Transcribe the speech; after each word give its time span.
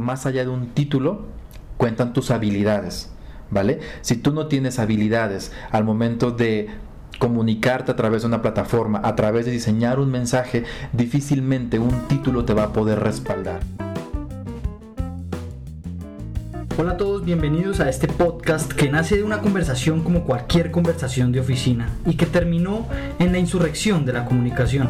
más 0.00 0.26
allá 0.26 0.44
de 0.44 0.50
un 0.50 0.68
título, 0.68 1.26
cuentan 1.76 2.12
tus 2.12 2.30
habilidades, 2.30 3.10
¿vale? 3.50 3.80
Si 4.00 4.16
tú 4.16 4.32
no 4.32 4.46
tienes 4.46 4.78
habilidades 4.78 5.52
al 5.70 5.84
momento 5.84 6.30
de 6.30 6.68
comunicarte 7.18 7.92
a 7.92 7.96
través 7.96 8.22
de 8.22 8.28
una 8.28 8.42
plataforma, 8.42 9.00
a 9.04 9.14
través 9.14 9.46
de 9.46 9.52
diseñar 9.52 10.00
un 10.00 10.10
mensaje, 10.10 10.64
difícilmente 10.92 11.78
un 11.78 12.08
título 12.08 12.44
te 12.44 12.54
va 12.54 12.64
a 12.64 12.72
poder 12.72 13.00
respaldar. 13.00 13.60
Hola 16.78 16.92
a 16.92 16.96
todos, 16.96 17.24
bienvenidos 17.26 17.80
a 17.80 17.90
este 17.90 18.08
podcast 18.08 18.72
que 18.72 18.88
nace 18.88 19.18
de 19.18 19.22
una 19.22 19.40
conversación 19.40 20.02
como 20.02 20.24
cualquier 20.24 20.70
conversación 20.70 21.30
de 21.30 21.40
oficina 21.40 21.90
y 22.06 22.14
que 22.14 22.24
terminó 22.24 22.86
en 23.18 23.32
la 23.32 23.38
insurrección 23.38 24.06
de 24.06 24.14
la 24.14 24.24
comunicación. 24.24 24.88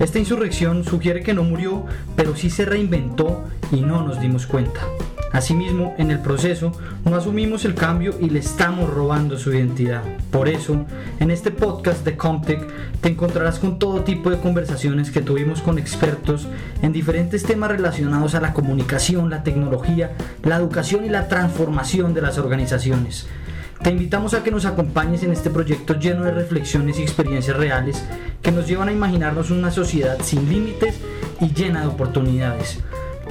Esta 0.00 0.18
insurrección 0.18 0.82
sugiere 0.82 1.22
que 1.22 1.34
no 1.34 1.42
murió, 1.42 1.84
pero 2.16 2.34
sí 2.34 2.48
se 2.48 2.64
reinventó 2.64 3.44
y 3.70 3.82
no 3.82 4.02
nos 4.02 4.18
dimos 4.18 4.46
cuenta. 4.46 4.80
Asimismo, 5.30 5.94
en 5.98 6.10
el 6.10 6.20
proceso, 6.20 6.72
no 7.04 7.14
asumimos 7.16 7.66
el 7.66 7.74
cambio 7.74 8.14
y 8.18 8.30
le 8.30 8.38
estamos 8.38 8.88
robando 8.88 9.38
su 9.38 9.52
identidad. 9.52 10.02
Por 10.30 10.48
eso, 10.48 10.86
en 11.20 11.30
este 11.30 11.50
podcast 11.50 12.02
de 12.02 12.16
Comtech 12.16 12.66
te 13.02 13.10
encontrarás 13.10 13.58
con 13.58 13.78
todo 13.78 14.02
tipo 14.02 14.30
de 14.30 14.38
conversaciones 14.38 15.10
que 15.10 15.20
tuvimos 15.20 15.60
con 15.60 15.78
expertos 15.78 16.48
en 16.80 16.92
diferentes 16.92 17.42
temas 17.42 17.70
relacionados 17.70 18.34
a 18.34 18.40
la 18.40 18.54
comunicación, 18.54 19.28
la 19.28 19.42
tecnología, 19.42 20.12
la 20.42 20.56
educación 20.56 21.04
y 21.04 21.10
la 21.10 21.28
transformación 21.28 22.14
de 22.14 22.22
las 22.22 22.38
organizaciones. 22.38 23.28
Te 23.82 23.90
invitamos 23.90 24.34
a 24.34 24.42
que 24.42 24.50
nos 24.50 24.66
acompañes 24.66 25.22
en 25.22 25.32
este 25.32 25.48
proyecto 25.48 25.98
lleno 25.98 26.24
de 26.24 26.32
reflexiones 26.32 26.98
y 26.98 27.02
experiencias 27.02 27.56
reales 27.56 28.04
que 28.42 28.52
nos 28.52 28.66
llevan 28.66 28.88
a 28.88 28.92
imaginarnos 28.92 29.50
una 29.50 29.70
sociedad 29.70 30.18
sin 30.22 30.48
límites 30.48 30.98
y 31.40 31.52
llena 31.52 31.82
de 31.82 31.88
oportunidades. 31.88 32.82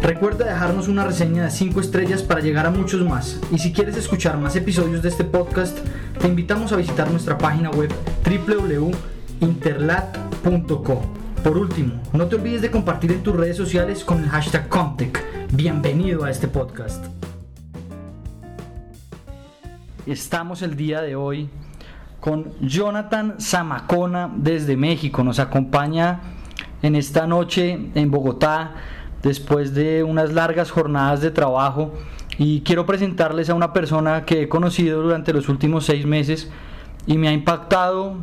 Recuerda 0.01 0.45
dejarnos 0.45 0.87
una 0.87 1.05
reseña 1.05 1.43
de 1.43 1.51
5 1.51 1.81
estrellas 1.81 2.23
para 2.23 2.41
llegar 2.41 2.65
a 2.65 2.71
muchos 2.71 3.01
más. 3.01 3.39
Y 3.51 3.59
si 3.59 3.73
quieres 3.73 3.97
escuchar 3.97 4.37
más 4.37 4.55
episodios 4.55 5.03
de 5.03 5.09
este 5.09 5.25
podcast, 5.25 5.77
te 6.19 6.27
invitamos 6.27 6.71
a 6.71 6.77
visitar 6.77 7.11
nuestra 7.11 7.37
página 7.37 7.69
web 7.71 7.91
www.interlat.co. 8.23 11.01
Por 11.43 11.57
último, 11.57 12.01
no 12.13 12.27
te 12.27 12.35
olvides 12.35 12.61
de 12.61 12.71
compartir 12.71 13.11
en 13.11 13.23
tus 13.23 13.35
redes 13.35 13.57
sociales 13.57 14.05
con 14.05 14.23
el 14.23 14.29
hashtag 14.29 14.69
Comtech. 14.69 15.21
Bienvenido 15.51 16.23
a 16.23 16.31
este 16.31 16.47
podcast. 16.47 17.03
Estamos 20.05 20.61
el 20.61 20.75
día 20.75 21.01
de 21.01 21.15
hoy 21.15 21.49
con 22.19 22.51
Jonathan 22.61 23.35
Zamacona 23.39 24.31
desde 24.35 24.75
México. 24.75 25.23
Nos 25.23 25.39
acompaña 25.39 26.21
en 26.81 26.95
esta 26.95 27.27
noche 27.27 27.91
en 27.95 28.11
Bogotá 28.11 28.73
después 29.21 29.73
de 29.73 30.03
unas 30.03 30.33
largas 30.33 30.71
jornadas 30.71 31.21
de 31.21 31.31
trabajo 31.31 31.93
y 32.37 32.61
quiero 32.61 32.85
presentarles 32.85 33.49
a 33.49 33.53
una 33.53 33.73
persona 33.73 34.25
que 34.25 34.43
he 34.43 34.49
conocido 34.49 35.01
durante 35.01 35.33
los 35.33 35.49
últimos 35.49 35.85
seis 35.85 36.05
meses 36.05 36.49
y 37.05 37.17
me 37.17 37.27
ha 37.27 37.33
impactado 37.33 38.15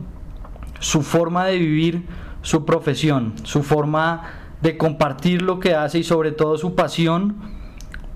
su 0.81 1.03
forma 1.03 1.45
de 1.47 1.59
vivir 1.59 2.07
su 2.43 2.65
profesión, 2.65 3.35
su 3.43 3.63
forma 3.63 4.23
de 4.63 4.77
compartir 4.77 5.43
lo 5.43 5.59
que 5.59 5.75
hace 5.75 5.99
y 5.99 6.05
sobre 6.05 6.33
todo 6.33 6.57
su 6.57 6.75
pasión 6.75 7.37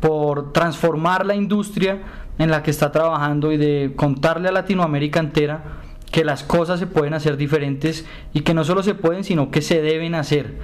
por 0.01 0.53
transformar 0.53 1.27
la 1.27 1.34
industria 1.34 1.98
en 2.41 2.50
la 2.50 2.62
que 2.62 2.70
está 2.70 2.91
trabajando 2.91 3.52
y 3.52 3.58
de 3.58 3.92
contarle 3.94 4.48
a 4.48 4.52
Latinoamérica 4.52 5.20
entera 5.20 5.62
que 6.10 6.24
las 6.24 6.42
cosas 6.42 6.80
se 6.80 6.86
pueden 6.86 7.12
hacer 7.12 7.36
diferentes 7.36 8.06
y 8.33 8.41
que 8.41 8.55
no 8.55 8.64
solo 8.64 8.83
se 8.83 8.94
pueden, 8.94 9.24
sino 9.24 9.50
que 9.50 9.60
se 9.60 9.83
deben 9.83 10.14
hacer 10.14 10.55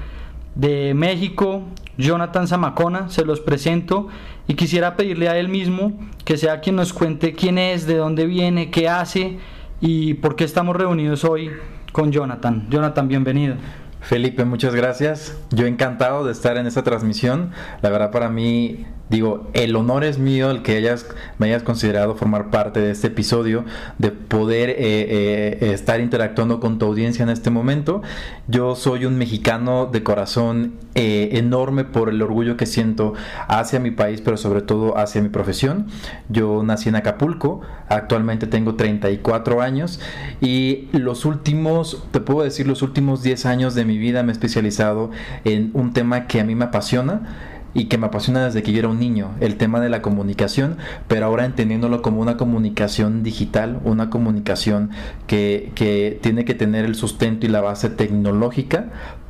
de 0.55 0.95
México, 0.95 1.65
Jonathan 1.99 2.49
Zamacona, 2.49 3.11
se 3.11 3.27
los 3.27 3.41
presento 3.41 4.09
y 4.49 4.55
quisiera 4.55 4.97
pedirle 4.97 5.29
a 5.29 5.37
él 5.37 5.49
mismo 5.49 5.93
que 6.25 6.39
sea 6.39 6.61
quien 6.61 6.77
nos 6.77 6.95
cuente 6.95 7.35
quién 7.35 7.59
es, 7.59 7.87
de 7.87 7.97
dónde 7.97 8.25
viene, 8.25 8.71
qué 8.71 8.89
hace 8.89 9.39
y 9.83 10.15
por 10.15 10.35
qué 10.35 10.45
estamos 10.45 10.77
reunidos 10.77 11.25
hoy 11.25 11.51
con 11.93 12.11
Jonathan. 12.11 12.69
Jonathan, 12.71 13.07
bienvenido. 13.07 13.57
Felipe, 14.01 14.47
muchas 14.47 14.75
gracias. 14.75 15.39
Yo 15.51 15.67
encantado 15.67 16.25
de 16.25 16.33
estar 16.33 16.57
en 16.57 16.67
esta 16.67 16.83
transmisión. 16.83 17.51
La 17.83 17.91
verdad 17.91 18.11
para 18.11 18.31
mí 18.31 18.87
digo, 19.09 19.49
el 19.53 19.77
honor 19.77 20.05
es 20.05 20.19
mío 20.19 20.51
el 20.51 20.63
que 20.63 20.77
hayas, 20.77 21.07
me 21.39 21.47
hayas 21.47 21.63
considerado 21.63 22.17
formar 22.17 22.51
parte 22.51 22.81
de 22.81 22.91
este 22.91 23.09
episodio, 23.09 23.65
de 23.99 24.11
poder 24.11 24.71
eh, 24.71 24.77
eh, 24.79 25.73
estar 25.73 26.01
interactuando 26.01 26.61
con 26.61 26.79
tu 26.79 26.87
audiencia 26.87 27.23
en 27.23 27.29
este 27.29 27.51
momento. 27.51 28.03
Yo 28.49 28.75
soy 28.75 29.05
un 29.05 29.17
mexicano 29.17 29.87
de 29.87 30.03
corazón 30.03 30.75
eh, 30.95 31.31
enorme 31.33 31.85
por 31.85 32.09
el 32.09 32.21
orgullo 32.21 32.57
que 32.57 32.67
siento 32.67 33.15
hacia 33.49 33.79
mi 33.79 33.91
país, 33.91 34.21
pero 34.21 34.37
sobre 34.37 34.63
todo 34.63 34.99
hacia 34.99 35.23
mi 35.23 35.29
profesión. 35.29 35.87
Yo 36.29 36.63
nací 36.63 36.89
en 36.89 36.97
Acapulco, 36.97 37.61
actualmente 37.89 38.47
tengo 38.47 38.75
34 38.75 39.63
años 39.63 40.01
y 40.41 40.89
los 40.93 41.25
últimos, 41.25 42.05
te 42.11 42.21
puedo 42.21 42.43
decir, 42.43 42.67
los 42.67 42.83
últimos 42.83 43.23
10 43.23 43.47
años 43.47 43.75
de 43.75 43.85
mi 43.85 43.99
vida 43.99 44.23
me 44.23 44.31
he 44.31 44.33
especializado 44.33 45.11
en 45.45 45.71
un 45.75 45.93
tema 45.93 46.27
que 46.27 46.41
a 46.41 46.45
mí 46.45 46.55
me 46.55 46.65
apasiona 46.65 47.56
y 47.77 47.85
que 47.85 47.99
me 47.99 48.07
apasiona 48.07 48.47
desde 48.47 48.63
que 48.63 48.73
yo 48.73 48.79
era 48.79 48.89
un 48.89 48.99
niño, 48.99 49.35
el 49.41 49.57
tema 49.57 49.81
de 49.81 49.91
la 49.91 50.01
comunicación, 50.01 50.79
pero 51.09 51.27
ahora 51.27 51.45
entendiéndolo 51.45 52.01
como 52.01 52.23
una 52.23 52.39
comunicación 52.39 53.23
digital, 53.23 53.81
una 53.85 54.09
comunicación 54.09 54.91
que, 55.27 55.73
que 55.75 56.19
tiene 56.23 56.47
que 56.47 56.55
tener 56.55 56.87
el 56.87 56.95
sustento 56.95 57.45
y 57.45 57.51
la 57.51 57.61
base 57.61 57.91
tecnológica 57.91 58.87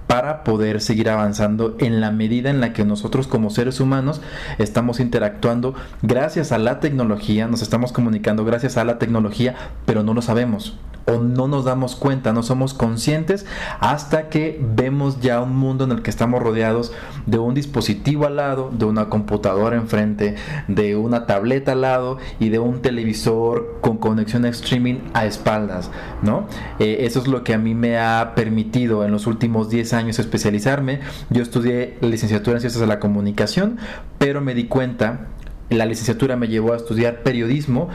para 0.07 0.45
poder 0.45 0.81
seguir 0.81 1.11
avanzando 1.11 1.77
en 1.81 2.01
la 2.01 2.13
medida 2.13 2.49
en 2.49 2.61
la 2.61 2.73
que 2.73 2.85
nosotros 2.85 3.27
como 3.27 3.51
seres 3.51 3.81
humanos 3.81 4.21
estamos 4.59 5.01
interactuando 5.01 5.75
gracias 6.03 6.53
a 6.53 6.59
la 6.59 6.79
tecnología, 6.79 7.49
nos 7.49 7.63
estamos 7.63 7.91
comunicando 7.91 8.45
gracias 8.45 8.77
a 8.77 8.85
la 8.85 9.01
tecnología, 9.01 9.57
pero 9.87 10.05
no 10.05 10.15
lo 10.15 10.23
sabemos 10.23 10.79
o 11.07 11.19
no 11.19 11.49
nos 11.49 11.65
damos 11.65 11.97
cuenta, 11.97 12.33
no 12.33 12.43
somos 12.43 12.75
conscientes 12.75 13.47
hasta 13.81 14.29
que 14.29 14.61
vemos 14.75 15.21
ya 15.21 15.41
un 15.41 15.57
mundo 15.57 15.85
en 15.85 15.93
el 15.93 16.03
que 16.03 16.11
estamos 16.11 16.43
rodeados 16.43 16.93
de 17.27 17.39
un 17.39 17.55
dispositivo 17.55 18.27
al 18.27 18.37
lado, 18.37 18.71
de 18.73 18.85
una 18.85 19.09
computadora 19.09 19.77
enfrente, 19.77 20.35
de 20.69 20.97
una 20.97 21.27
tableta 21.27 21.73
al 21.73 21.83
lado 21.83 22.19
y 22.41 22.49
de 22.49 22.59
un 22.59 22.83
televisor 22.83 23.79
con 23.81 23.99
conexión 23.99 24.45
a 24.45 24.49
streaming 24.49 24.97
a 25.15 25.27
espaldas, 25.27 25.91
¿no? 26.23 26.47
Eh, 26.79 26.99
eso 27.01 27.21
es 27.21 27.29
lo 27.29 27.45
que 27.45 27.55
a 27.55 27.59
mí 27.59 27.75
me 27.75 27.99
ha 27.99 28.33
permitido 28.35 29.05
en 29.05 29.13
los 29.13 29.27
últimos 29.27 29.71
10 29.71 29.93
años 29.93 30.19
especializarme. 30.19 31.01
Yo 31.31 31.43
estudié 31.43 31.99
licenciatura 32.01 32.57
en 32.57 32.61
ciencias 32.61 32.81
de 32.81 32.87
la 32.87 33.01
comunicación, 33.01 33.79
pero 34.19 34.41
me 34.41 34.55
di 34.55 34.65
cuenta 34.65 35.29
la 35.69 35.85
licenciatura 35.85 36.37
me 36.37 36.49
llevó 36.49 36.73
a 36.73 36.77
estudiar 36.77 37.23
periodismo. 37.23 37.89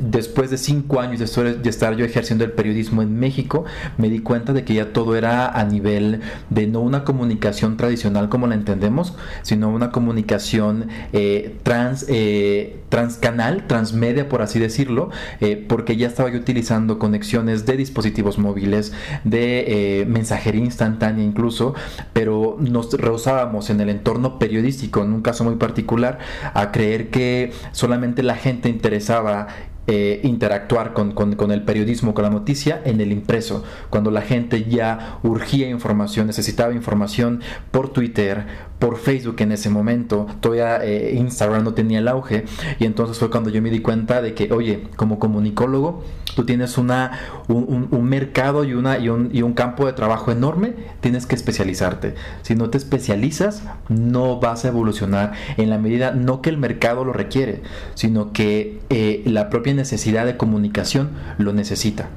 Después 0.00 0.50
de 0.50 0.58
cinco 0.58 1.00
años 1.00 1.18
de 1.18 1.68
estar 1.68 1.96
yo 1.96 2.04
ejerciendo 2.04 2.44
el 2.44 2.52
periodismo 2.52 3.02
en 3.02 3.18
México, 3.18 3.64
me 3.98 4.08
di 4.08 4.20
cuenta 4.20 4.52
de 4.52 4.64
que 4.64 4.74
ya 4.74 4.92
todo 4.92 5.16
era 5.16 5.48
a 5.48 5.64
nivel 5.64 6.20
de 6.50 6.66
no 6.66 6.80
una 6.80 7.04
comunicación 7.04 7.76
tradicional 7.76 8.28
como 8.28 8.46
la 8.46 8.54
entendemos, 8.54 9.16
sino 9.42 9.70
una 9.70 9.90
comunicación 9.90 10.88
eh, 11.12 11.56
trans, 11.62 12.06
eh, 12.08 12.80
transcanal, 12.88 13.66
transmedia, 13.66 14.28
por 14.28 14.42
así 14.42 14.58
decirlo, 14.58 15.10
eh, 15.40 15.56
porque 15.68 15.96
ya 15.96 16.06
estaba 16.06 16.30
yo 16.30 16.38
utilizando 16.38 16.98
conexiones 16.98 17.66
de 17.66 17.76
dispositivos 17.76 18.38
móviles, 18.38 18.92
de 19.24 20.04
mensajería 20.08 20.62
instantánea 20.62 21.24
incluso, 21.24 21.74
pero 22.12 22.56
nos 22.60 22.92
rehusábamos 22.92 23.70
en 23.70 23.80
el 23.80 23.88
entorno 23.88 24.38
periodístico, 24.38 25.02
en 25.02 25.12
un 25.12 25.22
caso 25.22 25.44
muy 25.44 25.56
particular, 25.56 26.18
a 26.54 26.72
creer 26.72 27.10
que 27.10 27.52
solamente 27.72 28.22
la 28.22 28.36
gente 28.36 28.68
interesaba 28.68 29.48
eh, 29.88 30.20
interactuar 30.22 30.92
con, 30.92 31.12
con, 31.12 31.50
el 31.50 31.62
periodismo, 31.62 32.14
con 32.14 32.22
la 32.22 32.30
noticia 32.30 32.80
en 32.84 33.00
el 33.00 33.10
impreso, 33.10 33.64
cuando 33.90 34.10
la 34.12 34.22
gente 34.22 34.64
ya 34.64 35.18
urgía 35.24 35.68
información, 35.68 36.28
necesitaba 36.28 36.72
información 36.72 37.40
por 37.72 37.88
Twitter, 37.88 38.46
por 38.82 38.98
Facebook 38.98 39.36
en 39.38 39.52
ese 39.52 39.70
momento, 39.70 40.26
todavía 40.40 40.84
eh, 40.84 41.14
Instagram 41.14 41.62
no 41.62 41.72
tenía 41.72 42.00
el 42.00 42.08
auge 42.08 42.46
y 42.80 42.84
entonces 42.84 43.16
fue 43.16 43.30
cuando 43.30 43.48
yo 43.48 43.62
me 43.62 43.70
di 43.70 43.78
cuenta 43.78 44.20
de 44.20 44.34
que, 44.34 44.52
oye, 44.52 44.88
como 44.96 45.20
comunicólogo, 45.20 46.02
tú 46.34 46.44
tienes 46.44 46.76
una, 46.78 47.12
un, 47.46 48.04
mercado 48.04 48.64
y, 48.64 48.74
una, 48.74 48.98
y, 48.98 49.08
un, 49.08 49.30
y 49.32 49.42
un 49.42 49.52
campo 49.52 49.86
de 49.86 49.92
trabajo 49.92 50.32
enorme, 50.32 50.74
tienes 51.00 51.26
que 51.26 51.36
especializarte. 51.36 52.16
Si 52.42 52.56
no 52.56 52.70
te 52.70 52.78
especializas, 52.78 53.62
no 53.88 54.40
vas 54.40 54.64
a 54.64 54.68
evolucionar 54.68 55.34
en 55.58 55.70
la 55.70 55.78
medida, 55.78 56.10
no 56.10 56.42
que 56.42 56.50
el 56.50 56.58
mercado 56.58 57.04
lo 57.04 57.12
requiere, 57.12 57.62
sino 57.94 58.32
que 58.32 58.80
eh, 58.90 59.22
la 59.26 59.48
propia 59.48 59.74
necesidad 59.74 60.26
de 60.26 60.36
comunicación 60.36 61.10
lo 61.38 61.52
necesita. 61.52 62.08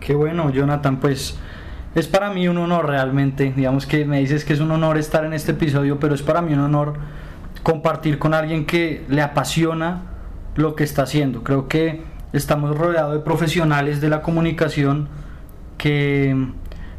Qué 0.00 0.12
bueno, 0.16 0.50
Jonathan, 0.50 0.98
pues 0.98 1.38
es 1.96 2.06
para 2.06 2.30
mí 2.30 2.46
un 2.46 2.58
honor 2.58 2.86
realmente. 2.86 3.54
Digamos 3.56 3.86
que 3.86 4.04
me 4.04 4.20
dices 4.20 4.44
que 4.44 4.52
es 4.52 4.60
un 4.60 4.70
honor 4.70 4.98
estar 4.98 5.24
en 5.24 5.32
este 5.32 5.52
episodio, 5.52 5.98
pero 5.98 6.14
es 6.14 6.22
para 6.22 6.42
mí 6.42 6.52
un 6.52 6.60
honor 6.60 6.94
compartir 7.62 8.18
con 8.18 8.34
alguien 8.34 8.66
que 8.66 9.04
le 9.08 9.22
apasiona 9.22 10.02
lo 10.56 10.76
que 10.76 10.84
está 10.84 11.04
haciendo. 11.04 11.42
Creo 11.42 11.68
que 11.68 12.02
estamos 12.34 12.76
rodeados 12.76 13.14
de 13.14 13.20
profesionales 13.20 14.02
de 14.02 14.10
la 14.10 14.20
comunicación 14.20 15.08
que 15.78 16.36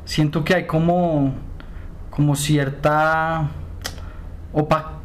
siento 0.05 0.44
que 0.44 0.55
hay 0.55 0.65
como, 0.65 1.35
como 2.09 2.35
cierta 2.35 3.51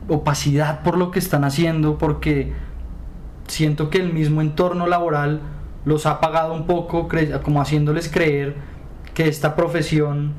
opacidad 0.08 0.82
por 0.82 0.96
lo 0.96 1.10
que 1.10 1.18
están 1.18 1.44
haciendo, 1.44 1.98
porque 1.98 2.54
siento 3.46 3.90
que 3.90 3.98
el 3.98 4.10
mismo 4.14 4.40
entorno 4.40 4.86
laboral 4.86 5.42
los 5.84 6.06
ha 6.06 6.18
pagado 6.18 6.54
un 6.54 6.64
poco, 6.64 7.08
como 7.42 7.60
haciéndoles 7.60 8.08
creer 8.08 8.71
que 9.14 9.28
esta 9.28 9.54
profesión 9.56 10.32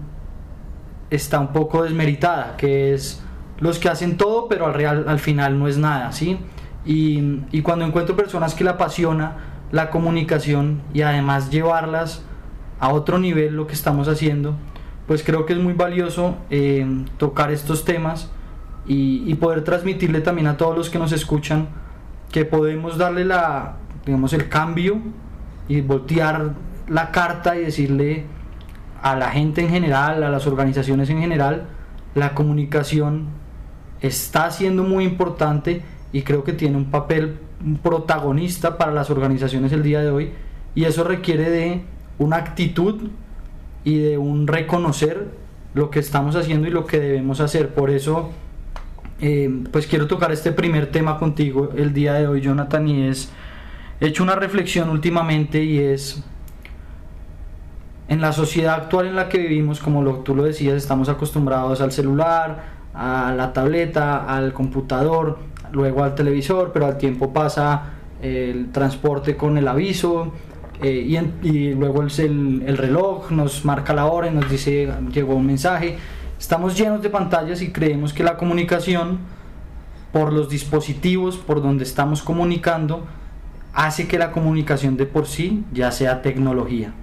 está 1.10 1.40
un 1.40 1.50
poco 1.50 1.84
desmeritada, 1.84 2.58
que 2.58 2.94
es 2.94 3.24
los 3.60 3.80
que 3.80 3.90
hacen 3.90 4.18
todo, 4.18 4.48
pero 4.48 4.66
al, 4.66 4.74
real, 4.74 5.06
al 5.08 5.20
final 5.20 5.60
no 5.60 5.68
es 5.68 5.78
nada, 5.78 6.12
¿sí? 6.12 6.40
Y, 6.86 7.42
y 7.52 7.62
cuando 7.62 7.86
encuentro 7.86 8.16
personas 8.16 8.56
que 8.56 8.64
le 8.64 8.72
apasiona 8.72 9.38
la 9.72 9.90
comunicación 9.90 10.81
y 10.94 11.02
además 11.02 11.50
llevarlas 11.50 12.24
a 12.80 12.90
otro 12.90 13.20
nivel 13.20 13.56
lo 13.56 13.68
que 13.68 13.74
estamos 13.74 14.08
haciendo, 14.08 14.56
pues 15.08 15.24
creo 15.24 15.46
que 15.46 15.54
es 15.54 15.60
muy 15.60 15.74
valioso 15.74 16.36
eh, 16.50 16.86
tocar 17.18 17.52
estos 17.52 17.86
temas 17.86 18.31
y, 18.86 19.24
y, 19.25 19.36
poder 19.36 19.64
transmitirle 19.64 20.20
también 20.20 20.48
a 20.48 20.58
todos 20.58 20.75
los 20.75 20.90
que 20.90 21.00
nos 21.00 21.14
escuchan 21.14 21.70
que 22.31 22.44
podemos 22.44 22.98
darle 22.98 23.24
la, 23.24 23.78
digamos, 24.06 24.34
el 24.34 24.50
cambio 24.50 25.00
y 25.70 25.80
voltear 25.81 26.54
la 26.90 27.12
carta 27.12 27.56
y 27.56 27.62
decirle 27.62 28.25
a 29.03 29.15
la 29.17 29.29
gente 29.31 29.61
en 29.61 29.69
general, 29.69 30.23
a 30.23 30.29
las 30.29 30.47
organizaciones 30.47 31.09
en 31.09 31.19
general, 31.19 31.67
la 32.15 32.33
comunicación 32.33 33.27
está 34.01 34.50
siendo 34.50 34.83
muy 34.83 35.03
importante 35.03 35.81
y 36.13 36.21
creo 36.21 36.44
que 36.44 36.53
tiene 36.53 36.77
un 36.77 36.85
papel 36.85 37.38
protagonista 37.83 38.77
para 38.77 38.94
las 38.94 39.09
organizaciones 39.09 39.73
el 39.73 39.83
día 39.83 40.01
de 40.01 40.09
hoy 40.09 40.31
y 40.73 40.85
eso 40.85 41.03
requiere 41.03 41.50
de 41.50 41.81
una 42.17 42.38
actitud 42.38 43.09
y 43.83 44.00
de 44.00 44.17
un 44.17 44.47
reconocer 44.47 45.27
lo 45.73 45.89
que 45.89 46.00
estamos 46.00 46.38
haciendo 46.38 46.67
y 46.69 46.71
lo 46.71 46.85
que 46.85 47.00
debemos 47.00 47.41
hacer. 47.41 47.73
Por 47.73 47.89
eso, 47.89 48.31
eh, 49.19 49.63
pues 49.69 49.85
quiero 49.85 50.07
tocar 50.07 50.31
este 50.31 50.53
primer 50.53 50.91
tema 50.91 51.19
contigo 51.19 51.71
el 51.75 51.94
día 51.94 52.13
de 52.13 52.27
hoy, 52.27 52.39
Jonathan, 52.39 52.88
y 52.88 53.07
es, 53.07 53.31
he 54.00 54.07
hecho 54.07 54.23
una 54.23 54.35
reflexión 54.35 54.89
últimamente 54.89 55.61
y 55.61 55.79
es, 55.79 56.23
en 58.13 58.21
la 58.21 58.31
sociedad 58.31 58.75
actual 58.75 59.07
en 59.07 59.15
la 59.15 59.27
que 59.27 59.39
vivimos, 59.39 59.80
como 59.80 60.04
lo, 60.04 60.18
tú 60.18 60.36
lo 60.36 60.44
decías, 60.44 60.75
estamos 60.75 61.10
acostumbrados 61.10 61.81
al 61.81 61.92
celular, 61.92 62.63
a 62.94 63.33
la 63.36 63.51
tableta, 63.54 64.25
al 64.25 64.54
computador, 64.54 65.39
luego 65.71 66.04
al 66.04 66.13
televisor, 66.13 66.71
pero 66.71 66.86
al 66.86 66.98
tiempo 66.98 67.33
pasa 67.33 67.86
el 68.21 68.71
transporte 68.71 69.36
con 69.36 69.57
el 69.57 69.68
aviso 69.68 70.31
eh, 70.81 71.21
y, 71.42 71.74
luego 71.74 72.04
el, 72.04 72.63
el, 72.65 72.77
reloj 72.77 73.31
nos 73.31 73.65
marca 73.65 73.94
la 73.94 74.06
hora 74.06 74.27
y 74.27 74.31
nos 74.31 74.50
dice 74.50 74.94
llegó 75.12 75.36
un 75.36 75.48
mensaje. 75.48 75.98
Estamos 76.39 76.77
llenos 76.77 77.01
de 77.01 77.10
pantallas 77.10 77.62
y 77.63 77.71
creemos 77.71 78.13
que 78.13 78.24
la 78.24 78.38
comunicación 78.38 79.19
por 80.12 80.31
los 80.31 80.50
dispositivos 80.50 81.38
por 81.38 81.63
donde 81.63 81.83
estamos 81.83 82.21
comunicando 82.21 83.06
hace 83.74 84.07
que 84.07 84.19
la 84.19 84.31
comunicación 84.31 84.98
de 84.98 85.07
por 85.07 85.25
sí 85.25 85.63
ya 85.74 85.92
sea 85.92 86.21
tecnología. 86.21 86.94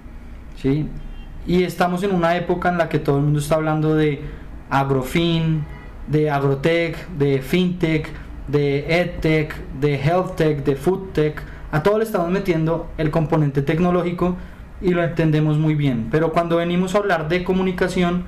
Y 0.63 1.63
estamos 1.63 2.03
en 2.03 2.13
una 2.13 2.35
época 2.35 2.69
en 2.69 2.77
la 2.77 2.89
que 2.89 2.99
todo 2.99 3.17
el 3.17 3.23
mundo 3.23 3.39
está 3.39 3.55
hablando 3.55 3.95
de 3.95 4.21
agrofin, 4.69 5.63
de 6.07 6.29
agrotech, 6.29 7.07
de 7.09 7.41
fintech, 7.41 8.09
de 8.47 9.01
edtech, 9.01 9.55
de 9.79 9.95
healthtech, 9.95 10.63
de 10.63 10.75
foodtech. 10.75 11.41
A 11.71 11.83
todo 11.83 11.97
le 11.97 12.03
estamos 12.03 12.29
metiendo 12.29 12.89
el 12.97 13.11
componente 13.11 13.61
tecnológico 13.61 14.35
y 14.81 14.91
lo 14.91 15.03
entendemos 15.03 15.57
muy 15.57 15.75
bien. 15.75 16.07
Pero 16.11 16.31
cuando 16.31 16.57
venimos 16.57 16.95
a 16.95 16.99
hablar 16.99 17.29
de 17.29 17.43
comunicación, 17.43 18.25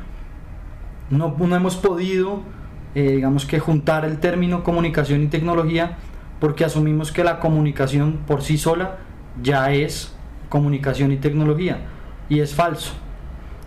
no, 1.09 1.35
no 1.37 1.55
hemos 1.55 1.75
podido, 1.75 2.41
eh, 2.95 3.11
digamos 3.15 3.45
que 3.45 3.59
juntar 3.59 4.05
el 4.05 4.19
término 4.19 4.63
comunicación 4.63 5.23
y 5.23 5.27
tecnología 5.27 5.97
porque 6.39 6.65
asumimos 6.65 7.11
que 7.11 7.23
la 7.23 7.39
comunicación 7.39 8.19
por 8.27 8.41
sí 8.41 8.57
sola 8.57 8.97
ya 9.41 9.71
es 9.71 10.13
comunicación 10.49 11.11
y 11.11 11.17
tecnología. 11.17 11.79
Y 12.29 12.39
es 12.39 12.53
falso. 12.53 12.93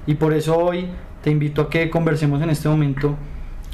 Y 0.07 0.15
por 0.15 0.33
eso 0.33 0.57
hoy 0.57 0.87
te 1.23 1.31
invito 1.31 1.63
a 1.63 1.71
que 1.71 1.91
conversemos 1.91 2.41
en 2.43 2.51
este 2.51 2.69
momento 2.69 3.17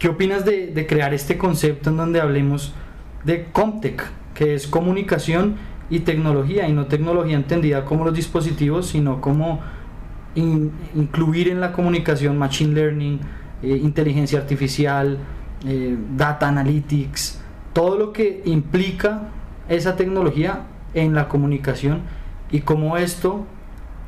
¿Qué 0.02 0.08
opinas 0.08 0.44
de, 0.44 0.84
crear 0.88 1.14
este 1.14 1.38
concepto 1.38 1.90
en 1.90 1.96
donde 1.96 2.20
hablemos 2.20 2.72
de 3.22 3.44
Comtech, 3.52 4.02
que 4.34 4.56
es 4.56 4.66
comunicación 4.66 5.54
y 5.90 6.00
tecnología, 6.00 6.68
y 6.68 6.72
no 6.72 6.86
tecnología 6.86 7.36
entendida 7.36 7.84
como 7.84 8.04
los 8.04 8.12
dispositivos, 8.12 8.88
sino 8.88 9.20
como 9.20 9.60
incluir 10.34 11.50
en 11.50 11.60
la 11.60 11.70
comunicación 11.70 12.36
machine 12.36 12.74
learning, 12.74 13.20
eh, 13.62 13.78
inteligencia 13.80 14.40
artificial, 14.40 15.18
eh, 15.64 15.96
data 16.16 16.48
analytics, 16.48 17.40
todo 17.72 17.96
lo 17.96 18.12
que 18.12 18.42
implica 18.44 19.28
esa 19.68 19.94
tecnología 19.94 20.62
en 20.94 21.14
la 21.14 21.28
comunicación 21.28 22.00
y 22.50 22.62
cómo 22.62 22.96
esto 22.96 23.46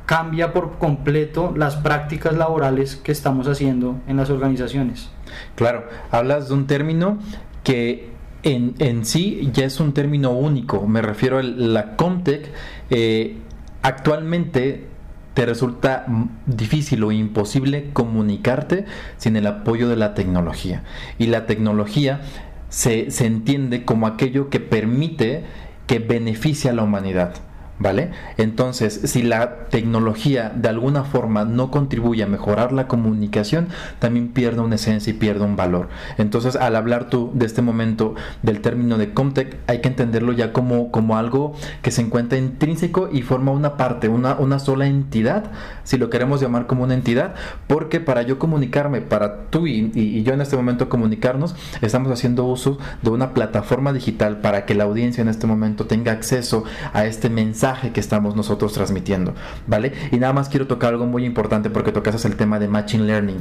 cambia 0.05 0.53
por 0.53 0.77
completo 0.77 1.53
las 1.55 1.75
prácticas 1.75 2.35
laborales 2.35 2.95
que 2.95 3.11
estamos 3.11 3.47
haciendo 3.47 3.99
en 4.07 4.17
las 4.17 4.29
organizaciones. 4.29 5.09
Claro, 5.55 5.85
hablas 6.11 6.49
de 6.49 6.53
un 6.53 6.67
término 6.67 7.19
que 7.63 8.09
en, 8.43 8.75
en 8.79 9.05
sí 9.05 9.49
ya 9.53 9.65
es 9.65 9.79
un 9.79 9.93
término 9.93 10.31
único, 10.31 10.85
me 10.87 11.01
refiero 11.01 11.39
a 11.39 11.43
la 11.43 11.95
Comtech, 11.95 12.51
eh, 12.89 13.37
actualmente 13.81 14.87
te 15.33 15.45
resulta 15.45 16.05
difícil 16.45 17.03
o 17.03 17.11
imposible 17.11 17.89
comunicarte 17.91 18.85
sin 19.17 19.35
el 19.35 19.47
apoyo 19.47 19.89
de 19.89 19.97
la 19.97 20.13
tecnología. 20.13 20.83
Y 21.17 21.27
la 21.27 21.45
tecnología 21.45 22.21
se, 22.69 23.11
se 23.11 23.25
entiende 23.25 23.83
como 23.83 24.07
aquello 24.07 24.49
que 24.49 24.61
permite 24.61 25.43
que 25.87 25.99
beneficie 25.99 26.69
a 26.69 26.73
la 26.73 26.83
humanidad. 26.83 27.33
¿Vale? 27.77 28.11
Entonces, 28.37 29.01
si 29.03 29.21
la 29.21 29.65
tecnología 29.65 30.49
de 30.55 30.69
alguna 30.69 31.03
forma 31.03 31.43
no 31.43 31.71
contribuye 31.71 32.23
a 32.23 32.27
mejorar 32.27 32.71
la 32.71 32.87
comunicación, 32.87 33.67
también 33.99 34.29
pierde 34.29 34.61
una 34.61 34.75
esencia 34.75 35.11
y 35.11 35.13
pierde 35.13 35.43
un 35.43 35.57
valor. 35.57 35.89
Entonces, 36.17 36.55
al 36.55 36.77
hablar 36.77 37.09
tú 37.09 37.31
de 37.33 37.45
este 37.45 37.61
momento 37.61 38.15
del 38.43 38.61
término 38.61 38.97
de 38.97 39.13
Comtech, 39.13 39.57
hay 39.67 39.81
que 39.81 39.89
entenderlo 39.89 40.31
ya 40.31 40.53
como, 40.53 40.89
como 40.89 41.17
algo 41.17 41.53
que 41.81 41.91
se 41.91 42.01
encuentra 42.01 42.37
intrínseco 42.37 43.09
y 43.11 43.23
forma 43.23 43.51
una 43.51 43.75
parte, 43.75 44.07
una, 44.07 44.35
una 44.35 44.59
sola 44.59 44.87
entidad, 44.87 45.51
si 45.83 45.97
lo 45.97 46.09
queremos 46.09 46.39
llamar 46.39 46.67
como 46.67 46.85
una 46.85 46.93
entidad, 46.93 47.35
porque 47.67 47.99
para 47.99 48.21
yo 48.21 48.39
comunicarme, 48.39 49.01
para 49.01 49.47
tú 49.47 49.67
y, 49.67 49.91
y 49.93 50.23
yo 50.23 50.33
en 50.33 50.39
este 50.39 50.55
momento 50.55 50.87
comunicarnos, 50.87 51.55
estamos 51.81 52.09
haciendo 52.09 52.45
uso 52.45 52.77
de 53.01 53.09
una 53.09 53.33
plataforma 53.33 53.91
digital 53.91 54.37
para 54.37 54.65
que 54.65 54.75
la 54.75 54.85
audiencia 54.85 55.21
en 55.21 55.27
este 55.27 55.45
momento 55.45 55.87
tenga 55.87 56.13
acceso 56.13 56.63
a 56.93 57.05
este 57.05 57.29
mensaje 57.29 57.64
que 57.73 57.99
estamos 57.99 58.35
nosotros 58.35 58.73
transmitiendo, 58.73 59.33
¿vale? 59.67 59.93
Y 60.11 60.17
nada 60.17 60.33
más 60.33 60.49
quiero 60.49 60.67
tocar 60.67 60.93
algo 60.93 61.05
muy 61.05 61.25
importante 61.25 61.69
porque 61.69 61.91
tocas 61.91 62.15
el 62.25 62.35
tema 62.35 62.59
de 62.59 62.67
Machine 62.67 63.05
Learning. 63.05 63.39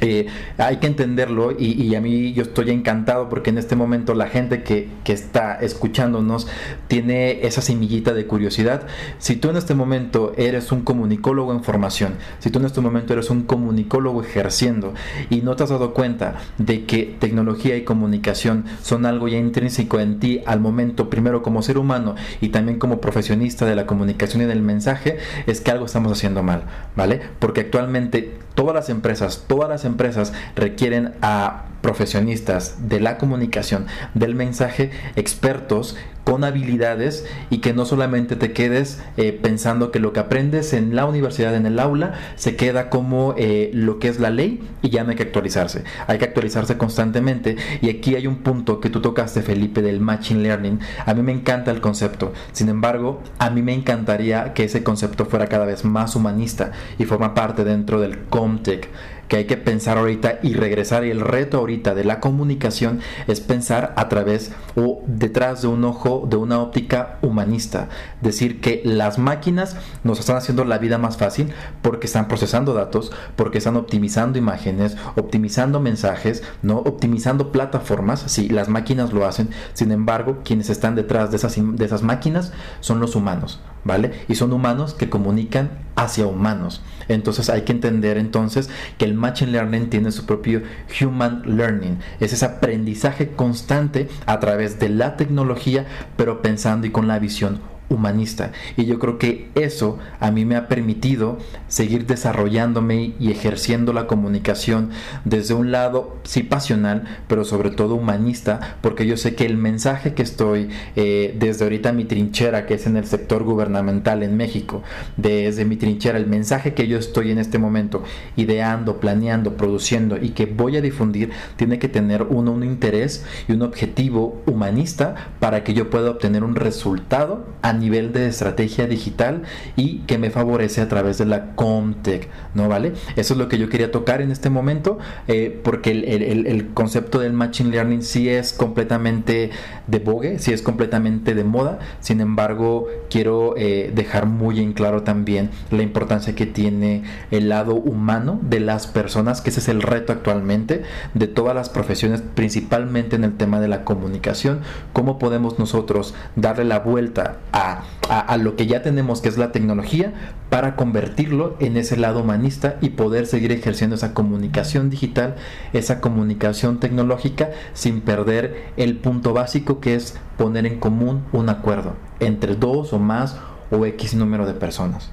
Eh, 0.00 0.26
hay 0.58 0.78
que 0.78 0.86
entenderlo 0.86 1.54
y, 1.58 1.94
a 1.94 2.00
mí 2.00 2.32
yo 2.32 2.42
estoy 2.42 2.70
encantado 2.70 3.28
porque 3.28 3.50
en 3.50 3.58
este 3.58 3.76
momento 3.76 4.14
la 4.14 4.28
gente 4.28 4.62
que, 4.62 4.88
que, 5.04 5.12
está 5.12 5.56
escuchándonos 5.60 6.46
tiene 6.88 7.46
esa 7.46 7.60
semillita 7.60 8.14
de 8.14 8.26
curiosidad. 8.26 8.86
Si 9.18 9.36
tú 9.36 9.50
en 9.50 9.56
este 9.56 9.74
momento 9.74 10.32
eres 10.36 10.72
un 10.72 10.82
comunicólogo 10.82 11.52
en 11.52 11.62
formación, 11.62 12.14
si 12.38 12.50
tú 12.50 12.60
en 12.60 12.66
este 12.66 12.80
momento 12.80 13.12
eres 13.12 13.28
un 13.30 13.42
comunicólogo 13.42 14.22
ejerciendo 14.22 14.94
y 15.28 15.42
no 15.42 15.56
te 15.56 15.64
has 15.64 15.70
dado 15.70 15.92
cuenta 15.92 16.36
de 16.58 16.84
que 16.84 17.16
tecnología 17.18 17.76
y 17.76 17.84
comunicación 17.84 18.64
son 18.82 19.04
algo 19.04 19.28
ya 19.28 19.38
intrínseco 19.38 20.00
en 20.00 20.18
ti 20.18 20.40
al 20.46 20.60
momento, 20.60 21.10
primero 21.10 21.42
como 21.42 21.62
ser 21.62 21.76
humano 21.78 22.14
y 22.40 22.48
también 22.48 22.78
como 22.78 23.00
profesionista 23.00 23.66
de 23.66 23.74
la 23.74 23.86
comunicación 23.86 24.42
y 24.42 24.46
del 24.46 24.62
mensaje, 24.62 25.18
es 25.46 25.60
que 25.60 25.70
algo 25.70 25.86
estamos 25.86 26.12
haciendo 26.12 26.42
mal, 26.42 26.62
¿vale? 26.96 27.20
Porque 27.38 27.62
actualmente 27.62 28.38
todas 28.54 28.74
las 28.74 28.88
empresas, 28.88 29.44
todas 29.46 29.68
las 29.68 29.84
empresas 29.84 30.32
requieren 30.56 31.14
a 31.22 31.64
profesionistas 31.80 32.88
de 32.88 33.00
la 33.00 33.16
comunicación, 33.16 33.86
del 34.14 34.34
mensaje, 34.34 34.90
expertos 35.16 35.96
con 36.24 36.44
habilidades 36.44 37.26
y 37.50 37.58
que 37.58 37.72
no 37.72 37.84
solamente 37.84 38.36
te 38.36 38.52
quedes 38.52 39.02
eh, 39.16 39.32
pensando 39.32 39.90
que 39.90 40.00
lo 40.00 40.12
que 40.12 40.20
aprendes 40.20 40.72
en 40.72 40.94
la 40.94 41.06
universidad, 41.06 41.54
en 41.54 41.66
el 41.66 41.78
aula, 41.78 42.14
se 42.36 42.56
queda 42.56 42.90
como 42.90 43.34
eh, 43.36 43.70
lo 43.72 43.98
que 43.98 44.08
es 44.08 44.20
la 44.20 44.30
ley 44.30 44.60
y 44.82 44.90
ya 44.90 45.04
no 45.04 45.10
hay 45.10 45.16
que 45.16 45.22
actualizarse. 45.22 45.84
Hay 46.06 46.18
que 46.18 46.24
actualizarse 46.24 46.76
constantemente 46.76 47.56
y 47.80 47.90
aquí 47.90 48.14
hay 48.14 48.26
un 48.26 48.36
punto 48.36 48.80
que 48.80 48.90
tú 48.90 49.00
tocaste, 49.00 49.42
Felipe, 49.42 49.82
del 49.82 50.00
Machine 50.00 50.42
Learning. 50.42 50.80
A 51.06 51.14
mí 51.14 51.22
me 51.22 51.32
encanta 51.32 51.70
el 51.70 51.80
concepto. 51.80 52.32
Sin 52.52 52.68
embargo, 52.68 53.22
a 53.38 53.50
mí 53.50 53.62
me 53.62 53.74
encantaría 53.74 54.52
que 54.54 54.64
ese 54.64 54.82
concepto 54.82 55.26
fuera 55.26 55.48
cada 55.48 55.66
vez 55.66 55.84
más 55.84 56.16
humanista 56.16 56.72
y 56.98 57.04
forma 57.04 57.34
parte 57.34 57.64
dentro 57.64 58.00
del 58.00 58.24
Comtech 58.24 58.88
que 59.30 59.36
hay 59.36 59.44
que 59.44 59.56
pensar 59.56 59.96
ahorita 59.96 60.40
y 60.42 60.54
regresar. 60.54 61.06
Y 61.06 61.10
el 61.10 61.20
reto 61.20 61.58
ahorita 61.58 61.94
de 61.94 62.04
la 62.04 62.18
comunicación 62.18 62.98
es 63.28 63.40
pensar 63.40 63.94
a 63.96 64.08
través 64.08 64.50
o 64.74 65.02
detrás 65.06 65.62
de 65.62 65.68
un 65.68 65.84
ojo, 65.84 66.26
de 66.28 66.36
una 66.36 66.58
óptica 66.58 67.18
humanista. 67.22 67.88
Decir 68.20 68.60
que 68.60 68.82
las 68.84 69.18
máquinas 69.18 69.76
nos 70.02 70.18
están 70.18 70.36
haciendo 70.36 70.64
la 70.64 70.78
vida 70.78 70.98
más 70.98 71.16
fácil 71.16 71.52
porque 71.80 72.08
están 72.08 72.26
procesando 72.26 72.74
datos, 72.74 73.12
porque 73.36 73.58
están 73.58 73.76
optimizando 73.76 74.36
imágenes, 74.36 74.96
optimizando 75.14 75.78
mensajes, 75.78 76.42
¿no? 76.62 76.78
optimizando 76.78 77.52
plataformas. 77.52 78.24
Sí, 78.26 78.48
las 78.48 78.68
máquinas 78.68 79.12
lo 79.12 79.26
hacen. 79.26 79.50
Sin 79.74 79.92
embargo, 79.92 80.38
quienes 80.44 80.70
están 80.70 80.96
detrás 80.96 81.30
de 81.30 81.36
esas, 81.36 81.54
de 81.56 81.84
esas 81.84 82.02
máquinas 82.02 82.52
son 82.80 82.98
los 82.98 83.14
humanos. 83.14 83.60
¿Vale? 83.84 84.12
Y 84.28 84.34
son 84.34 84.52
humanos 84.52 84.94
que 84.94 85.10
comunican 85.10 85.70
hacia 85.96 86.26
humanos. 86.26 86.82
Entonces 87.08 87.50
hay 87.50 87.62
que 87.62 87.72
entender 87.72 88.16
entonces 88.16 88.70
que 88.98 89.04
el 89.04 89.14
Machine 89.14 89.52
Learning 89.52 89.90
tiene 89.90 90.12
su 90.12 90.26
propio 90.26 90.62
Human 91.00 91.42
Learning. 91.44 91.98
Es 92.20 92.32
ese 92.32 92.44
aprendizaje 92.44 93.30
constante 93.30 94.08
a 94.26 94.40
través 94.40 94.78
de 94.78 94.88
la 94.88 95.16
tecnología, 95.16 95.86
pero 96.16 96.42
pensando 96.42 96.86
y 96.86 96.90
con 96.90 97.08
la 97.08 97.18
visión 97.18 97.69
humanista. 97.90 98.52
Y 98.76 98.86
yo 98.86 98.98
creo 98.98 99.18
que 99.18 99.50
eso 99.54 99.98
a 100.20 100.30
mí 100.30 100.44
me 100.44 100.56
ha 100.56 100.68
permitido 100.68 101.38
seguir 101.68 102.06
desarrollándome 102.06 103.12
y 103.18 103.30
ejerciendo 103.30 103.92
la 103.92 104.06
comunicación 104.06 104.90
desde 105.24 105.54
un 105.54 105.72
lado, 105.72 106.16
sí 106.22 106.42
pasional, 106.42 107.04
pero 107.28 107.44
sobre 107.44 107.70
todo 107.70 107.96
humanista, 107.96 108.78
porque 108.80 109.06
yo 109.06 109.16
sé 109.16 109.34
que 109.34 109.44
el 109.44 109.56
mensaje 109.56 110.14
que 110.14 110.22
estoy 110.22 110.68
eh, 110.96 111.36
desde 111.38 111.64
ahorita 111.64 111.92
mi 111.92 112.04
trinchera, 112.04 112.66
que 112.66 112.74
es 112.74 112.86
en 112.86 112.96
el 112.96 113.06
sector 113.06 113.42
gubernamental 113.44 114.22
en 114.22 114.36
México, 114.36 114.82
desde 115.16 115.64
mi 115.64 115.76
trinchera, 115.76 116.16
el 116.16 116.26
mensaje 116.26 116.74
que 116.74 116.86
yo 116.86 116.96
estoy 116.96 117.32
en 117.32 117.38
este 117.38 117.58
momento 117.58 118.02
ideando, 118.36 119.00
planeando, 119.00 119.56
produciendo 119.56 120.16
y 120.16 120.30
que 120.30 120.46
voy 120.46 120.76
a 120.76 120.80
difundir, 120.80 121.30
tiene 121.56 121.78
que 121.78 121.88
tener 121.88 122.22
uno 122.22 122.52
un 122.52 122.64
interés 122.64 123.24
y 123.48 123.52
un 123.52 123.62
objetivo 123.62 124.42
humanista 124.46 125.32
para 125.40 125.64
que 125.64 125.74
yo 125.74 125.90
pueda 125.90 126.10
obtener 126.10 126.44
un 126.44 126.54
resultado 126.54 127.46
a 127.62 127.72
nivel 127.80 128.12
de 128.12 128.28
estrategia 128.28 128.86
digital 128.86 129.42
y 129.76 129.98
que 130.00 130.18
me 130.18 130.30
favorece 130.30 130.80
a 130.80 130.88
través 130.88 131.18
de 131.18 131.26
la 131.26 131.54
Comtech, 131.56 132.28
¿no 132.54 132.68
vale? 132.68 132.92
Eso 133.16 133.34
es 133.34 133.38
lo 133.38 133.48
que 133.48 133.58
yo 133.58 133.68
quería 133.68 133.90
tocar 133.90 134.22
en 134.22 134.30
este 134.30 134.50
momento, 134.50 134.98
eh, 135.26 135.58
porque 135.62 135.90
el, 135.90 136.68
concepto 136.74 137.18
del 137.18 137.32
Machine 137.32 137.70
Learning 137.70 138.02
sí 138.02 138.28
es 138.28 138.52
completamente 138.52 139.50
de 139.86 139.98
bogue, 139.98 140.38
sí 140.38 140.52
es 140.52 140.62
completamente 140.62 141.34
de 141.34 141.44
moda, 141.44 141.78
sin 142.00 142.20
embargo, 142.20 142.86
quiero 143.08 143.54
eh, 143.56 143.90
dejar 143.94 144.26
muy 144.26 144.60
en 144.60 144.72
claro 144.72 145.02
también 145.02 145.50
la 145.70 145.82
importancia 145.82 146.34
que 146.34 146.46
tiene 146.46 147.02
el 147.30 147.48
lado 147.48 147.74
humano 147.74 148.38
de 148.42 148.60
las 148.60 148.86
personas, 148.86 149.40
que 149.40 149.50
ese 149.50 149.60
es 149.60 149.68
el 149.68 149.82
reto 149.82 150.12
actualmente 150.12 150.82
de 151.14 151.26
todas 151.26 151.54
las 151.54 151.68
profesiones, 151.68 152.22
principalmente 152.34 153.16
en 153.16 153.24
el 153.24 153.36
tema 153.36 153.60
de 153.60 153.68
la 153.68 153.84
comunicación, 153.84 154.60
cómo 154.92 155.18
podemos 155.18 155.58
nosotros 155.58 156.14
darle 156.36 156.64
la 156.64 156.80
vuelta 156.80 157.38
a 157.52 157.69
a, 158.08 158.36
lo 158.36 158.56
que 158.56 158.66
ya 158.66 158.82
tenemos 158.82 159.20
que 159.20 159.28
es 159.28 159.38
la 159.38 159.52
tecnología 159.52 160.12
para 160.48 160.74
convertirlo 160.76 161.56
en 161.60 161.76
ese 161.76 161.96
lado 161.96 162.20
humanista 162.20 162.76
y 162.80 162.90
poder 162.90 163.26
seguir 163.26 163.52
ejerciendo 163.52 163.96
esa 163.96 164.14
comunicación 164.14 164.90
digital, 164.90 165.36
esa 165.72 166.00
comunicación 166.00 166.80
tecnológica 166.80 167.50
sin 167.72 168.00
perder 168.00 168.72
el 168.76 168.96
punto 168.96 169.32
básico 169.32 169.80
que 169.80 169.94
es 169.94 170.18
poner 170.36 170.66
en 170.66 170.80
común 170.80 171.24
un 171.32 171.48
acuerdo 171.48 171.94
entre 172.18 172.56
dos 172.56 172.92
o 172.92 172.98
más 172.98 173.38
o 173.70 173.86
X 173.86 174.14
número 174.14 174.46
de 174.46 174.54
personas. 174.54 175.12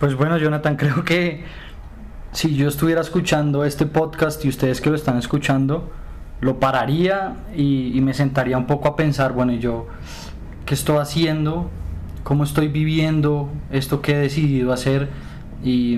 Pues 0.00 0.14
bueno, 0.14 0.38
Jonathan, 0.38 0.76
creo 0.76 1.04
que 1.04 1.44
si 2.32 2.54
yo 2.54 2.68
estuviera 2.68 3.00
escuchando 3.00 3.64
este 3.64 3.86
podcast 3.86 4.44
y 4.44 4.48
ustedes 4.48 4.80
que 4.80 4.90
lo 4.90 4.96
están 4.96 5.18
escuchando, 5.18 5.90
lo 6.40 6.60
pararía 6.60 7.36
y, 7.56 7.96
y 7.96 8.00
me 8.00 8.14
sentaría 8.14 8.56
un 8.56 8.66
poco 8.66 8.88
a 8.88 8.96
pensar, 8.96 9.32
bueno, 9.32 9.52
y 9.52 9.58
yo 9.58 9.86
qué 10.68 10.74
estoy 10.74 10.98
haciendo, 10.98 11.70
cómo 12.24 12.44
estoy 12.44 12.68
viviendo 12.68 13.48
esto 13.70 14.02
que 14.02 14.12
he 14.12 14.18
decidido 14.18 14.74
hacer. 14.74 15.08
Y, 15.64 15.96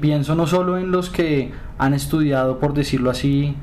pienso 0.00 0.36
no 0.36 0.46
solo 0.46 0.78
en 0.78 0.92
los 0.92 1.10
que 1.10 1.50
han 1.76 1.92
estudiado, 1.92 2.60
por 2.60 2.74
decirlo 2.74 3.10
así, 3.10 3.56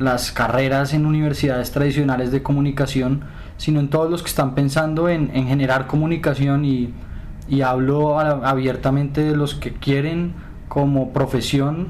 las 0.00 0.32
carreras 0.32 0.92
en 0.92 1.06
universidades 1.06 1.70
tradicionales 1.70 2.32
de 2.32 2.42
comunicación, 2.42 3.22
sino 3.58 3.78
en 3.78 3.88
todos 3.88 4.10
los 4.10 4.22
que 4.22 4.28
están 4.28 4.56
pensando 4.56 5.08
en, 5.08 5.30
generar 5.30 5.86
comunicación 5.86 6.64
y, 6.64 6.92
hablo 7.62 8.18
abiertamente 8.18 9.22
de 9.22 9.36
los 9.36 9.54
que 9.54 9.72
quieren 9.72 10.32
como 10.66 11.12
profesión, 11.12 11.88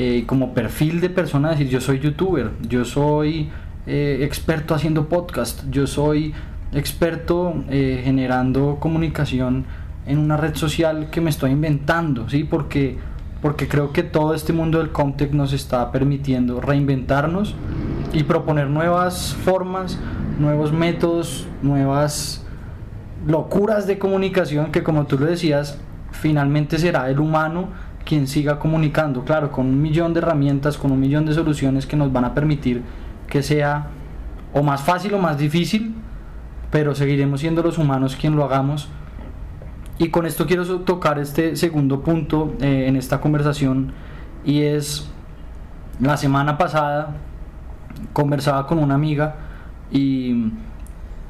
eh, 0.00 0.24
como 0.26 0.54
perfil 0.54 1.00
de 1.00 1.08
persona, 1.08 1.50
decir 1.50 1.68
yo 1.68 1.80
soy 1.80 2.00
youtuber, 2.00 2.50
yo 2.68 2.84
soy 2.84 3.48
eh, 3.86 4.18
experto 4.22 4.74
haciendo 4.74 5.08
podcast, 5.08 5.64
yo 5.70 5.86
soy 5.86 6.34
experto 6.74 7.64
eh, 7.68 8.02
generando 8.04 8.78
comunicación 8.80 9.64
en 10.06 10.18
una 10.18 10.36
red 10.36 10.54
social 10.54 11.08
que 11.10 11.20
me 11.20 11.30
estoy 11.30 11.52
inventando, 11.52 12.28
¿sí? 12.28 12.44
Porque, 12.44 12.98
porque 13.40 13.68
creo 13.68 13.92
que 13.92 14.02
todo 14.02 14.34
este 14.34 14.52
mundo 14.52 14.78
del 14.78 14.90
Comtech 14.90 15.32
nos 15.32 15.52
está 15.52 15.90
permitiendo 15.92 16.60
reinventarnos 16.60 17.54
y 18.12 18.22
proponer 18.24 18.68
nuevas 18.68 19.34
formas, 19.44 19.98
nuevos 20.38 20.72
métodos, 20.72 21.46
nuevas 21.62 22.44
locuras 23.26 23.86
de 23.86 23.98
comunicación 23.98 24.70
que 24.70 24.82
como 24.82 25.06
tú 25.06 25.18
lo 25.18 25.26
decías, 25.26 25.78
finalmente 26.12 26.78
será 26.78 27.08
el 27.08 27.20
humano 27.20 27.68
quien 28.04 28.26
siga 28.26 28.58
comunicando, 28.58 29.24
claro, 29.24 29.50
con 29.50 29.66
un 29.66 29.80
millón 29.80 30.12
de 30.12 30.20
herramientas, 30.20 30.76
con 30.76 30.92
un 30.92 31.00
millón 31.00 31.24
de 31.24 31.32
soluciones 31.32 31.86
que 31.86 31.96
nos 31.96 32.12
van 32.12 32.24
a 32.26 32.34
permitir 32.34 32.82
que 33.28 33.42
sea 33.42 33.88
o 34.52 34.62
más 34.62 34.82
fácil 34.82 35.14
o 35.14 35.18
más 35.18 35.38
difícil, 35.38 35.94
pero 36.70 36.94
seguiremos 36.94 37.40
siendo 37.40 37.62
los 37.62 37.78
humanos 37.78 38.16
quien 38.16 38.36
lo 38.36 38.44
hagamos. 38.44 38.88
Y 39.98 40.08
con 40.08 40.26
esto 40.26 40.46
quiero 40.46 40.80
tocar 40.80 41.18
este 41.18 41.56
segundo 41.56 42.00
punto 42.02 42.54
eh, 42.60 42.86
en 42.88 42.96
esta 42.96 43.20
conversación 43.20 43.92
y 44.44 44.62
es 44.62 45.08
la 46.00 46.16
semana 46.16 46.58
pasada 46.58 47.16
conversaba 48.12 48.66
con 48.66 48.78
una 48.78 48.94
amiga 48.94 49.36
y, 49.92 50.50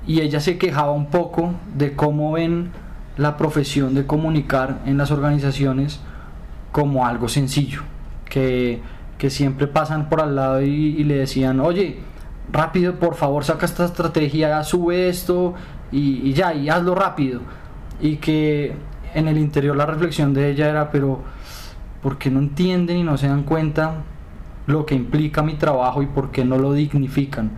y 0.07 0.21
ella 0.21 0.41
se 0.41 0.57
quejaba 0.57 0.93
un 0.93 1.07
poco 1.07 1.53
de 1.75 1.95
cómo 1.95 2.33
ven 2.33 2.71
la 3.17 3.37
profesión 3.37 3.95
de 3.95 4.07
comunicar 4.07 4.81
en 4.87 4.97
las 4.97 5.11
organizaciones 5.11 6.01
como 6.73 7.07
algo 7.07 7.29
sencillo, 7.29 7.83
que, 8.25 8.81
que 9.19 9.31
siempre 9.31 9.67
pasan 9.67 10.09
por 10.09 10.21
al 10.21 10.35
lado 10.35 10.63
y, 10.63 10.69
y 10.69 11.05
le 11.05 11.15
decían, 11.15 11.61
oye, 11.61 11.99
rápido, 12.51 12.95
por 12.95 13.15
favor, 13.15 13.45
saca 13.45 13.67
esta 13.67 13.85
estrategia, 13.85 14.63
sube 14.65 15.09
esto 15.09 15.55
y, 15.91 16.33
ya, 16.33 16.55
y 16.55 16.69
hazlo 16.69 16.95
rápido. 16.95 17.41
Y 18.01 18.17
que 18.17 18.75
en 19.15 19.29
el 19.29 19.39
interior 19.39 19.77
la 19.77 19.87
reflexión 19.87 20.35
de 20.35 20.51
ella 20.51 20.69
era, 20.69 20.91
pero 20.91 21.21
¿por 22.03 22.19
qué 22.19 22.31
no 22.31 22.41
entienden 22.41 22.99
y 22.99 23.03
no 23.03 23.17
se 23.17 23.29
dan 23.29 23.45
cuenta 23.45 24.03
lo 24.67 24.87
que 24.87 24.95
implica 24.95 25.43
mi 25.43 25.55
trabajo 25.55 26.03
y 26.03 26.07
por 26.07 26.31
qué 26.31 26.45
no 26.45 26.59
lo 26.59 26.73
dignifican? 26.73 27.53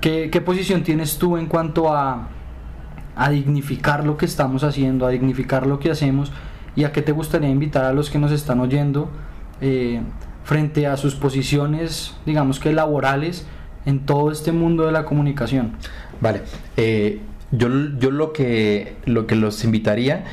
¿Qué, 0.00 0.30
qué 0.30 0.40
posición 0.40 0.82
tienes 0.82 1.18
tú 1.18 1.36
en 1.36 1.46
cuanto 1.46 1.92
a, 1.92 2.28
a 3.16 3.30
dignificar 3.30 4.04
lo 4.04 4.16
que 4.16 4.26
estamos 4.26 4.62
haciendo, 4.62 5.06
a 5.06 5.10
dignificar 5.10 5.66
lo 5.66 5.78
que 5.78 5.90
hacemos 5.90 6.32
y 6.76 6.84
a 6.84 6.92
qué 6.92 7.02
te 7.02 7.12
gustaría 7.12 7.48
invitar 7.48 7.84
a 7.84 7.92
los 7.92 8.10
que 8.10 8.18
nos 8.18 8.30
están 8.30 8.60
oyendo 8.60 9.08
eh, 9.62 10.02
frente 10.44 10.86
a 10.86 10.96
sus 10.98 11.14
posiciones, 11.14 12.14
digamos 12.26 12.60
que 12.60 12.72
laborales, 12.72 13.46
en 13.86 14.00
todo 14.00 14.30
este 14.30 14.52
mundo 14.52 14.84
de 14.84 14.92
la 14.92 15.04
comunicación. 15.04 15.72
Vale, 16.20 16.42
eh, 16.76 17.20
yo, 17.52 17.68
yo 17.98 18.10
lo, 18.10 18.32
que, 18.32 18.96
lo 19.06 19.26
que 19.26 19.36
los 19.36 19.64
invitaría 19.64 20.24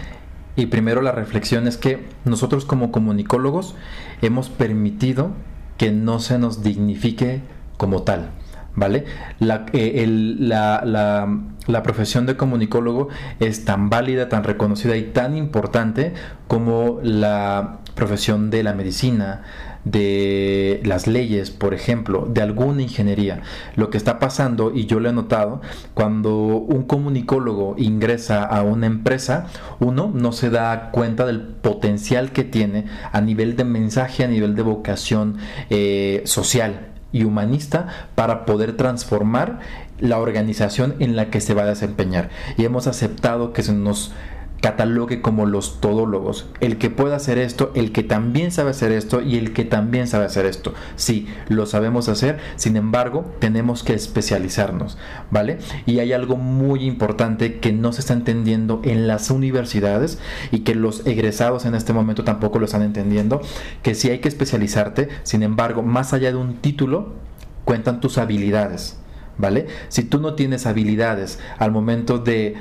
y 0.56 0.68
primero 0.68 1.02
la 1.02 1.12
reflexión 1.12 1.68
es 1.68 1.78
que 1.78 2.06
nosotros 2.26 2.66
como 2.66 2.92
comunicólogos 2.92 3.76
hemos 4.22 4.50
permitido 4.50 5.32
que 5.78 5.92
no 5.92 6.20
se 6.20 6.38
nos 6.38 6.64
dignifique 6.64 7.42
como 7.78 8.04
tal. 8.04 8.30
¿Vale? 8.76 9.06
La, 9.40 9.68
eh, 9.74 10.08
la, 10.08 10.82
la, 11.68 11.84
profesión 11.84 12.26
de 12.26 12.36
comunicólogo 12.36 13.10
es 13.40 13.66
tan 13.66 13.92
válida, 13.92 14.30
tan 14.30 14.44
reconocida 14.44 14.98
y 14.98 15.04
tan 15.04 15.38
importante 15.38 16.14
como 16.48 17.00
la 17.04 17.82
profesión 17.94 18.50
de 18.50 18.64
la 18.64 18.74
medicina, 18.74 19.44
de 19.86 20.82
las 20.86 21.08
leyes, 21.08 21.52
por 21.52 21.74
ejemplo, 21.74 22.28
de 22.30 22.42
alguna 22.42 22.82
ingeniería. 22.82 23.42
Lo 23.76 23.90
que 23.90 23.98
está 23.98 24.20
pasando, 24.20 24.72
y 24.74 24.86
yo 24.86 25.00
lo 25.00 25.10
he 25.10 25.14
notado, 25.14 25.62
cuando 25.94 26.36
un 26.38 26.84
comunicólogo 26.84 27.76
ingresa 27.78 28.44
a 28.44 28.62
una 28.64 28.88
empresa, 28.88 29.48
uno 29.80 30.12
no 30.14 30.32
se 30.32 30.50
da 30.50 30.92
cuenta 30.92 31.26
del 31.26 31.42
potencial 31.42 32.32
que 32.32 32.44
tiene 32.44 32.86
a 33.12 33.22
nivel 33.22 33.56
de 33.56 33.66
mensaje, 33.66 34.24
a 34.24 34.28
nivel 34.28 34.56
de 34.56 34.62
vocación 34.62 35.38
eh, 35.70 36.22
social 36.26 36.88
y 37.12 37.24
humanista 37.24 37.88
para 38.16 38.46
poder 38.46 38.76
transformar 38.76 39.60
la 40.00 40.20
organización 40.20 40.96
en 41.00 41.16
la 41.16 41.30
que 41.30 41.40
se 41.40 41.54
va 41.54 41.64
a 41.64 41.68
desempeñar. 41.68 42.30
Y 42.58 42.66
hemos 42.66 42.88
aceptado 42.88 43.54
que 43.54 43.64
se 43.64 43.74
nos 43.74 44.12
catalogue 44.64 45.22
como 45.22 45.46
los 45.46 45.82
todólogos. 45.82 46.48
El 46.62 46.78
que 46.78 46.90
pueda 46.90 47.18
hacer 47.18 47.38
esto, 47.38 47.74
el 47.76 47.92
que 47.92 48.02
también 48.02 48.50
sabe 48.50 48.70
hacer 48.70 48.94
esto 48.94 49.22
y 49.22 49.38
el 49.38 49.52
que 49.52 49.66
también 49.66 50.08
sabe 50.08 50.24
hacer 50.24 50.46
esto. 50.46 50.74
Sí, 50.96 51.28
lo 51.50 51.66
sabemos 51.66 52.08
hacer, 52.08 52.40
sin 52.56 52.78
embargo, 52.78 53.26
tenemos 53.40 53.84
que 53.84 53.94
especializarnos, 53.94 54.98
¿vale? 55.32 55.58
Y 55.86 56.00
hay 56.00 56.14
algo 56.14 56.38
muy 56.38 56.86
importante 56.86 57.60
que 57.60 57.74
no 57.74 57.92
se 57.92 58.00
está 58.00 58.14
entendiendo 58.14 58.80
en 58.86 59.06
las 59.06 59.30
universidades 59.32 60.18
y 60.50 60.60
que 60.60 60.76
los 60.76 61.06
egresados 61.06 61.66
en 61.66 61.76
este 61.76 61.92
momento 61.92 62.24
tampoco 62.24 62.58
lo 62.58 62.66
están 62.66 62.84
entendiendo, 62.84 63.42
que 63.82 63.96
sí 63.96 64.12
hay 64.12 64.20
que 64.20 64.30
especializarte, 64.30 65.10
sin 65.24 65.44
embargo, 65.44 65.84
más 65.84 66.14
allá 66.14 66.32
de 66.32 66.38
un 66.38 66.56
título, 66.56 67.12
cuentan 67.66 68.00
tus 68.00 68.18
habilidades. 68.18 68.98
¿Vale? 69.36 69.66
Si 69.90 70.04
tú 70.04 70.20
no 70.20 70.36
tienes 70.36 70.68
habilidades 70.68 71.40
al 71.58 71.72
momento 71.72 72.20
de 72.20 72.56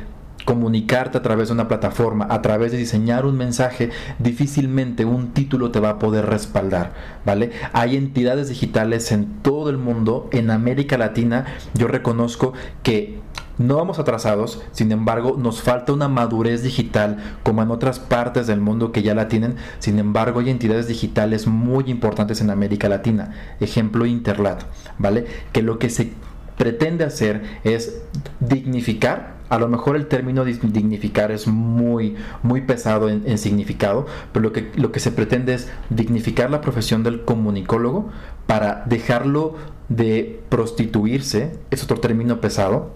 comunicarte 0.44 1.18
a 1.18 1.22
través 1.22 1.48
de 1.48 1.54
una 1.54 1.68
plataforma, 1.68 2.26
a 2.30 2.42
través 2.42 2.72
de 2.72 2.78
diseñar 2.78 3.26
un 3.26 3.36
mensaje, 3.36 3.90
difícilmente 4.18 5.04
un 5.04 5.32
título 5.32 5.70
te 5.70 5.80
va 5.80 5.90
a 5.90 5.98
poder 5.98 6.26
respaldar, 6.26 6.92
¿vale? 7.24 7.50
Hay 7.72 7.96
entidades 7.96 8.48
digitales 8.48 9.12
en 9.12 9.26
todo 9.42 9.70
el 9.70 9.78
mundo, 9.78 10.28
en 10.32 10.50
América 10.50 10.98
Latina, 10.98 11.46
yo 11.74 11.88
reconozco 11.88 12.52
que 12.82 13.20
no 13.58 13.76
vamos 13.76 13.98
atrasados, 13.98 14.62
sin 14.72 14.92
embargo, 14.92 15.36
nos 15.38 15.62
falta 15.62 15.92
una 15.92 16.08
madurez 16.08 16.62
digital 16.62 17.18
como 17.42 17.62
en 17.62 17.70
otras 17.70 17.98
partes 17.98 18.46
del 18.46 18.60
mundo 18.60 18.92
que 18.92 19.02
ya 19.02 19.14
la 19.14 19.28
tienen. 19.28 19.56
Sin 19.78 19.98
embargo, 19.98 20.40
hay 20.40 20.50
entidades 20.50 20.88
digitales 20.88 21.46
muy 21.46 21.84
importantes 21.90 22.40
en 22.40 22.50
América 22.50 22.88
Latina. 22.88 23.32
Ejemplo, 23.60 24.06
Interlat, 24.06 24.64
¿vale? 24.98 25.26
Que 25.52 25.62
lo 25.62 25.78
que 25.78 25.90
se 25.90 26.12
pretende 26.56 27.04
hacer 27.04 27.42
es 27.62 28.02
dignificar 28.40 29.41
a 29.52 29.58
lo 29.58 29.68
mejor 29.68 29.96
el 29.96 30.06
término 30.06 30.46
dignificar 30.46 31.30
es 31.30 31.46
muy, 31.46 32.16
muy 32.42 32.62
pesado 32.62 33.10
en, 33.10 33.36
significado, 33.36 34.06
pero 34.32 34.44
lo 34.44 34.50
que, 34.50 34.72
lo 34.76 34.92
que 34.92 34.98
se 34.98 35.12
pretende 35.12 35.52
es 35.52 35.68
dignificar 35.90 36.50
la 36.50 36.62
profesión 36.62 37.02
del 37.02 37.26
comunicólogo 37.26 38.08
para 38.46 38.82
dejarlo 38.86 39.56
de 39.90 40.40
prostituirse, 40.48 41.58
es 41.70 41.84
otro 41.84 41.98
término 41.98 42.40
pesado, 42.40 42.94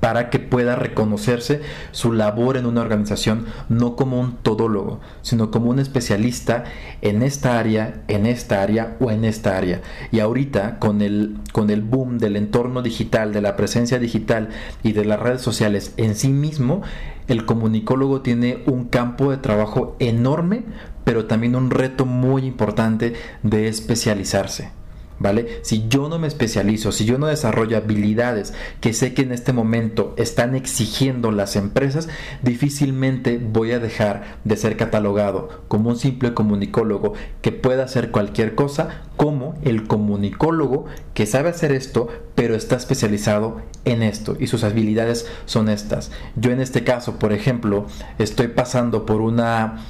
para 0.00 0.30
que 0.30 0.38
pueda 0.38 0.76
reconocerse 0.76 1.60
su 1.92 2.12
labor 2.12 2.56
en 2.56 2.66
una 2.66 2.80
organización 2.80 3.46
no 3.68 3.96
como 3.96 4.20
un 4.20 4.36
todólogo, 4.36 5.00
sino 5.22 5.50
como 5.50 5.70
un 5.70 5.78
especialista 5.78 6.64
en 7.02 7.22
esta 7.22 7.58
área, 7.58 8.02
en 8.08 8.26
esta 8.26 8.62
área 8.62 8.96
o 9.00 9.10
en 9.10 9.24
esta 9.24 9.56
área. 9.56 9.82
Y 10.10 10.20
ahorita 10.20 10.78
con 10.78 11.02
el, 11.02 11.36
con 11.52 11.70
el 11.70 11.82
boom 11.82 12.18
del 12.18 12.36
entorno 12.36 12.82
digital, 12.82 13.32
de 13.32 13.42
la 13.42 13.56
presencia 13.56 13.98
digital 13.98 14.48
y 14.82 14.92
de 14.92 15.04
las 15.04 15.20
redes 15.20 15.42
sociales 15.42 15.92
en 15.96 16.14
sí 16.14 16.28
mismo, 16.28 16.82
el 17.28 17.46
comunicólogo 17.46 18.20
tiene 18.20 18.62
un 18.66 18.84
campo 18.84 19.30
de 19.30 19.38
trabajo 19.38 19.96
enorme, 19.98 20.64
pero 21.04 21.26
también 21.26 21.56
un 21.56 21.70
reto 21.70 22.06
muy 22.06 22.44
importante 22.44 23.14
de 23.42 23.68
especializarse. 23.68 24.83
¿Vale? 25.18 25.60
Si 25.62 25.86
yo 25.88 26.08
no 26.08 26.18
me 26.18 26.26
especializo, 26.26 26.90
si 26.90 27.04
yo 27.04 27.18
no 27.18 27.28
desarrollo 27.28 27.76
habilidades 27.76 28.52
que 28.80 28.92
sé 28.92 29.14
que 29.14 29.22
en 29.22 29.30
este 29.30 29.52
momento 29.52 30.12
están 30.16 30.56
exigiendo 30.56 31.30
las 31.30 31.54
empresas, 31.54 32.08
difícilmente 32.42 33.38
voy 33.38 33.72
a 33.72 33.78
dejar 33.78 34.38
de 34.42 34.56
ser 34.56 34.76
catalogado 34.76 35.62
como 35.68 35.90
un 35.90 35.96
simple 35.96 36.34
comunicólogo 36.34 37.14
que 37.42 37.52
pueda 37.52 37.84
hacer 37.84 38.10
cualquier 38.10 38.56
cosa, 38.56 39.02
como 39.16 39.54
el 39.62 39.86
comunicólogo 39.86 40.86
que 41.14 41.26
sabe 41.26 41.50
hacer 41.50 41.70
esto, 41.70 42.08
pero 42.34 42.56
está 42.56 42.74
especializado 42.74 43.62
en 43.84 44.02
esto 44.02 44.36
y 44.38 44.48
sus 44.48 44.64
habilidades 44.64 45.26
son 45.46 45.68
estas. 45.68 46.10
Yo 46.34 46.50
en 46.50 46.60
este 46.60 46.82
caso, 46.82 47.18
por 47.20 47.32
ejemplo, 47.32 47.86
estoy 48.18 48.48
pasando 48.48 49.06
por 49.06 49.20
una 49.20 49.84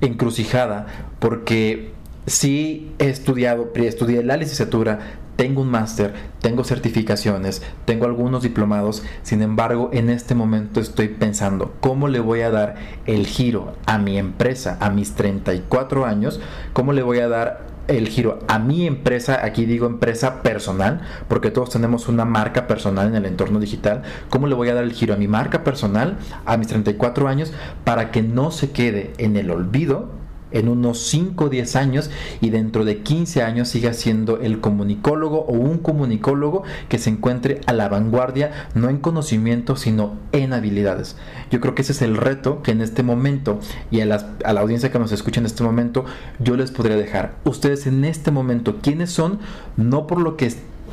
encrucijada 0.00 0.86
porque 1.18 1.92
sí 2.26 2.92
he 2.98 3.08
estudiado, 3.08 3.70
estudié 3.74 4.22
la 4.22 4.36
licenciatura, 4.36 5.18
tengo 5.36 5.62
un 5.62 5.70
máster, 5.70 6.12
tengo 6.40 6.62
certificaciones, 6.62 7.62
tengo 7.84 8.04
algunos 8.04 8.42
diplomados, 8.42 9.02
sin 9.22 9.42
embargo 9.42 9.90
en 9.92 10.10
este 10.10 10.34
momento 10.34 10.80
estoy 10.80 11.08
pensando 11.08 11.74
cómo 11.80 12.08
le 12.08 12.20
voy 12.20 12.42
a 12.42 12.50
dar 12.50 12.76
el 13.06 13.26
giro 13.26 13.74
a 13.86 13.98
mi 13.98 14.18
empresa 14.18 14.76
a 14.80 14.90
mis 14.90 15.14
34 15.14 16.04
años, 16.04 16.40
cómo 16.72 16.92
le 16.92 17.02
voy 17.02 17.18
a 17.18 17.28
dar 17.28 17.72
el 17.88 18.08
giro 18.08 18.38
a 18.46 18.58
mi 18.58 18.86
empresa, 18.86 19.44
aquí 19.44 19.64
digo 19.64 19.86
empresa 19.86 20.42
personal, 20.42 21.00
porque 21.28 21.50
todos 21.50 21.70
tenemos 21.70 22.08
una 22.08 22.24
marca 22.24 22.68
personal 22.68 23.08
en 23.08 23.16
el 23.16 23.26
entorno 23.26 23.58
digital, 23.58 24.02
cómo 24.30 24.46
le 24.46 24.54
voy 24.54 24.68
a 24.68 24.74
dar 24.74 24.84
el 24.84 24.92
giro 24.92 25.14
a 25.14 25.16
mi 25.16 25.26
marca 25.26 25.64
personal 25.64 26.18
a 26.44 26.56
mis 26.56 26.68
34 26.68 27.26
años 27.26 27.52
para 27.84 28.10
que 28.10 28.22
no 28.22 28.50
se 28.50 28.70
quede 28.70 29.12
en 29.18 29.36
el 29.36 29.50
olvido 29.50 30.21
en 30.52 30.68
unos 30.68 31.06
5 31.06 31.44
o 31.44 31.48
10 31.48 31.76
años 31.76 32.10
y 32.40 32.50
dentro 32.50 32.84
de 32.84 33.02
15 33.02 33.42
años 33.42 33.68
siga 33.68 33.92
siendo 33.92 34.40
el 34.40 34.60
comunicólogo 34.60 35.40
o 35.40 35.52
un 35.52 35.78
comunicólogo 35.78 36.62
que 36.88 36.98
se 36.98 37.10
encuentre 37.10 37.60
a 37.66 37.72
la 37.72 37.88
vanguardia, 37.88 38.68
no 38.74 38.88
en 38.88 38.98
conocimiento, 38.98 39.76
sino 39.76 40.14
en 40.32 40.52
habilidades. 40.52 41.16
Yo 41.50 41.60
creo 41.60 41.74
que 41.74 41.82
ese 41.82 41.92
es 41.92 42.02
el 42.02 42.16
reto 42.16 42.62
que 42.62 42.72
en 42.72 42.80
este 42.80 43.02
momento 43.02 43.60
y 43.90 44.00
a, 44.00 44.04
a 44.44 44.52
la 44.52 44.60
audiencia 44.60 44.90
que 44.90 44.98
nos 44.98 45.12
escucha 45.12 45.40
en 45.40 45.46
este 45.46 45.62
momento, 45.62 46.04
yo 46.38 46.56
les 46.56 46.70
podría 46.70 46.96
dejar. 46.96 47.34
Ustedes 47.44 47.86
en 47.86 48.04
este 48.04 48.30
momento, 48.30 48.78
¿quiénes 48.82 49.10
son? 49.10 49.38
No 49.76 50.06
por 50.06 50.20
lo 50.20 50.36
que 50.36 50.46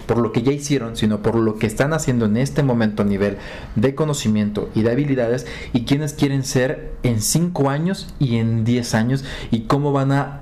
por 0.09 0.17
lo 0.17 0.31
que 0.31 0.41
ya 0.41 0.51
hicieron, 0.51 0.95
sino 0.95 1.21
por 1.21 1.35
lo 1.35 1.59
que 1.59 1.67
están 1.67 1.93
haciendo 1.93 2.25
en 2.25 2.35
este 2.35 2.63
momento 2.63 3.03
a 3.03 3.05
nivel 3.05 3.37
de 3.75 3.93
conocimiento 3.93 4.67
y 4.73 4.81
de 4.81 4.89
habilidades 4.89 5.45
y 5.71 5.85
quienes 5.85 6.13
quieren 6.13 6.43
ser 6.43 6.93
en 7.03 7.21
5 7.21 7.69
años 7.69 8.11
y 8.17 8.37
en 8.37 8.63
10 8.63 8.95
años 8.95 9.23
y 9.51 9.65
cómo 9.65 9.91
van 9.91 10.11
a 10.11 10.41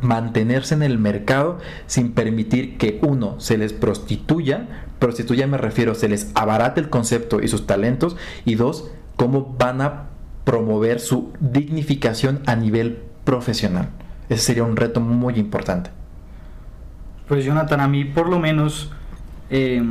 mantenerse 0.00 0.72
en 0.72 0.82
el 0.82 0.96
mercado 0.96 1.58
sin 1.86 2.12
permitir 2.12 2.78
que 2.78 2.98
uno 3.02 3.38
se 3.38 3.58
les 3.58 3.74
prostituya, 3.74 4.86
prostituya 4.98 5.46
me 5.46 5.58
refiero, 5.58 5.94
se 5.94 6.08
les 6.08 6.30
abarate 6.34 6.80
el 6.80 6.88
concepto 6.88 7.42
y 7.42 7.48
sus 7.48 7.66
talentos 7.66 8.16
y 8.46 8.54
dos, 8.54 8.90
cómo 9.16 9.54
van 9.58 9.82
a 9.82 10.06
promover 10.44 11.00
su 11.00 11.34
dignificación 11.38 12.40
a 12.46 12.56
nivel 12.56 13.02
profesional. 13.24 13.90
Ese 14.30 14.42
sería 14.42 14.64
un 14.64 14.76
reto 14.76 15.02
muy 15.02 15.34
importante. 15.34 15.95
Pues 17.28 17.44
Jonathan, 17.44 17.80
a 17.80 17.88
mí 17.88 18.04
por 18.04 18.28
lo 18.28 18.38
menos 18.38 18.92
eh, 19.50 19.82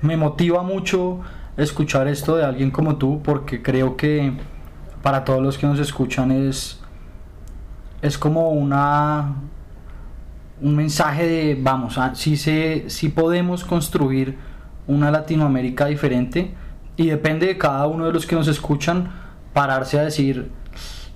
me 0.00 0.16
motiva 0.16 0.62
mucho 0.62 1.20
escuchar 1.58 2.08
esto 2.08 2.36
de 2.36 2.44
alguien 2.44 2.70
como 2.70 2.96
tú 2.96 3.20
porque 3.22 3.62
creo 3.62 3.96
que 3.96 4.32
para 5.02 5.24
todos 5.24 5.42
los 5.42 5.58
que 5.58 5.66
nos 5.66 5.78
escuchan 5.80 6.30
es, 6.30 6.80
es 8.00 8.16
como 8.16 8.50
una 8.50 9.34
un 10.60 10.74
mensaje 10.74 11.26
de 11.26 11.58
vamos, 11.60 12.00
si, 12.14 12.36
se, 12.36 12.88
si 12.88 13.10
podemos 13.10 13.64
construir 13.64 14.38
una 14.86 15.10
Latinoamérica 15.10 15.86
diferente 15.86 16.54
y 16.96 17.08
depende 17.08 17.46
de 17.46 17.58
cada 17.58 17.86
uno 17.86 18.06
de 18.06 18.12
los 18.12 18.26
que 18.26 18.34
nos 18.34 18.48
escuchan 18.48 19.12
pararse 19.52 19.98
a 20.00 20.02
decir 20.02 20.50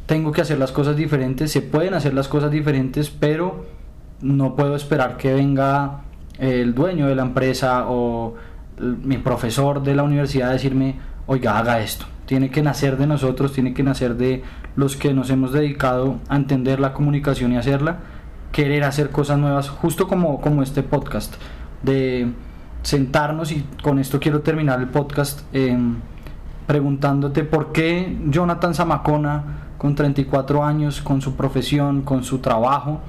tengo 0.07 0.33
que 0.33 0.43
hacer 0.43 0.59
las 0.59 0.71
cosas 0.71 0.97
diferentes, 0.97 1.51
se 1.51 1.63
pueden 1.63 1.95
hacer 1.95 2.13
las 2.13 2.29
cosas 2.29 2.51
diferentes, 2.51 3.09
pero 3.09 3.65
no 4.23 4.55
puedo 4.57 4.77
esperar 4.77 5.17
que 5.17 5.35
venga 5.35 6.03
el 6.39 6.75
dueño 6.75 7.09
de 7.09 7.15
la 7.15 7.23
empresa 7.23 7.85
o 7.89 8.35
mi 8.79 9.19
profesor 9.19 9.83
de 9.83 9.95
la 9.95 10.03
universidad 10.03 10.51
a 10.51 10.53
decirme, 10.53 10.97
oiga, 11.27 11.59
haga 11.59 11.81
esto. 11.81 12.07
Tiene 12.27 12.51
que 12.51 12.63
nacer 12.63 12.97
de 12.97 13.07
nosotros, 13.07 13.53
tiene 13.53 13.75
que 13.75 13.83
nacer 13.83 14.17
de 14.17 14.43
los 14.77 14.97
que 14.97 15.13
nos 15.13 15.29
hemos 15.31 15.53
dedicado 15.53 16.19
a 16.29 16.37
entender 16.37 16.81
la 16.81 16.95
comunicación 16.95 17.53
y 17.53 17.57
hacerla, 17.57 17.99
querer 18.53 18.85
hacer 18.85 19.11
cosas 19.11 19.39
nuevas, 19.39 19.69
justo 19.69 20.09
como, 20.09 20.41
como 20.41 20.63
este 20.63 20.83
podcast, 20.83 21.35
de 21.83 22.29
sentarnos 22.83 23.53
y 23.53 23.65
con 23.83 23.99
esto 23.99 24.19
quiero 24.19 24.41
terminar 24.41 24.81
el 24.81 24.89
podcast 24.89 25.43
em, 25.53 25.97
preguntándote 26.67 27.45
por 27.45 27.73
qué 27.73 28.19
Jonathan 28.29 28.75
Zamacona, 28.75 29.45
con 29.79 29.95
34 29.95 30.65
años, 30.65 31.03
con 31.03 31.21
su 31.21 31.35
profesión, 31.35 32.03
con 32.03 32.23
su 32.23 32.39
trabajo, 32.39 33.01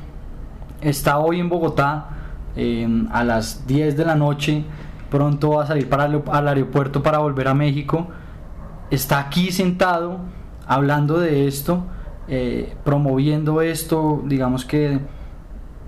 está 0.83 1.17
hoy 1.19 1.39
en 1.39 1.49
Bogotá 1.49 2.09
em, 2.55 3.07
a 3.11 3.23
las 3.23 3.65
10 3.67 3.97
de 3.97 4.05
la 4.05 4.15
noche, 4.15 4.63
pronto 5.09 5.51
va 5.51 5.63
a 5.63 5.67
salir 5.67 5.89
para 5.89 6.05
el, 6.05 6.21
al 6.31 6.47
aeropuerto 6.47 7.01
para 7.03 7.19
volver 7.19 7.47
a 7.47 7.53
México, 7.53 8.07
está 8.89 9.19
aquí 9.19 9.51
sentado 9.51 10.19
hablando 10.67 11.19
de 11.19 11.47
esto, 11.47 11.83
eh, 12.27 12.75
promoviendo 12.83 13.61
esto, 13.61 14.23
digamos 14.25 14.65
que 14.65 14.99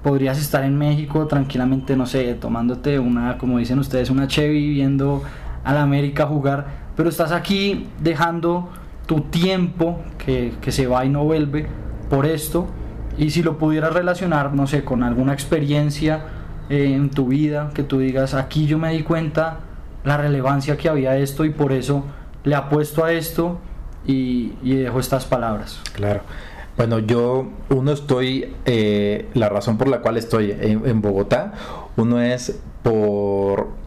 podrías 0.04 0.40
estar 0.40 0.64
en 0.64 0.78
México 0.78 1.26
tranquilamente, 1.28 1.96
no 1.96 2.06
sé, 2.06 2.34
tomándote 2.36 3.00
una, 3.00 3.38
como 3.38 3.58
dicen 3.58 3.80
ustedes, 3.80 4.10
una 4.10 4.28
Chevy, 4.28 4.70
viendo 4.70 5.24
a 5.64 5.74
la 5.74 5.82
América 5.82 6.28
jugar, 6.28 6.68
pero 6.96 7.10
estás 7.10 7.32
aquí 7.32 7.88
dejando 8.00 8.70
tu 9.08 9.22
tiempo 9.22 10.02
que, 10.18 10.54
que 10.62 10.72
se 10.72 10.88
va 10.88 11.06
y 11.06 11.10
no 11.10 11.24
vuelve 11.24 11.68
por 12.10 12.26
esto 12.26 12.68
y 13.18 13.30
si 13.30 13.44
lo 13.44 13.58
pudieras 13.58 13.94
relacionar, 13.94 14.54
no 14.54 14.68
sé, 14.68 14.84
con 14.84 15.04
alguna 15.04 15.34
experiencia 15.34 16.26
eh, 16.70 16.94
en 16.94 17.10
tu 17.10 17.28
vida, 17.28 17.72
que 17.74 17.84
tú 17.84 18.00
digas, 18.00 18.34
aquí 18.34 18.66
yo 18.68 18.78
me 18.78 18.92
di 18.92 19.04
cuenta 19.04 19.60
la 20.04 20.18
relevancia 20.18 20.78
que 20.78 20.90
había 20.90 21.18
esto 21.18 21.46
y 21.46 21.50
por 21.50 21.72
eso 21.72 22.04
le 22.44 22.56
apuesto 22.56 23.04
a 23.04 23.12
esto 23.12 23.60
y, 24.06 24.54
dejo 24.64 25.00
estas 25.00 25.26
palabras. 25.26 25.82
Claro. 25.94 26.22
Bueno, 26.78 27.00
yo, 27.00 27.48
uno 27.70 27.92
estoy, 27.92 28.54
eh, 28.66 29.30
la 29.34 29.50
razón 29.50 29.78
por 29.78 29.88
la 29.88 30.02
cual 30.02 30.18
estoy 30.18 30.52
en 30.52 31.02
Bogotá, 31.02 31.54
uno 31.96 32.20
es 32.20 32.60
por 32.84 33.85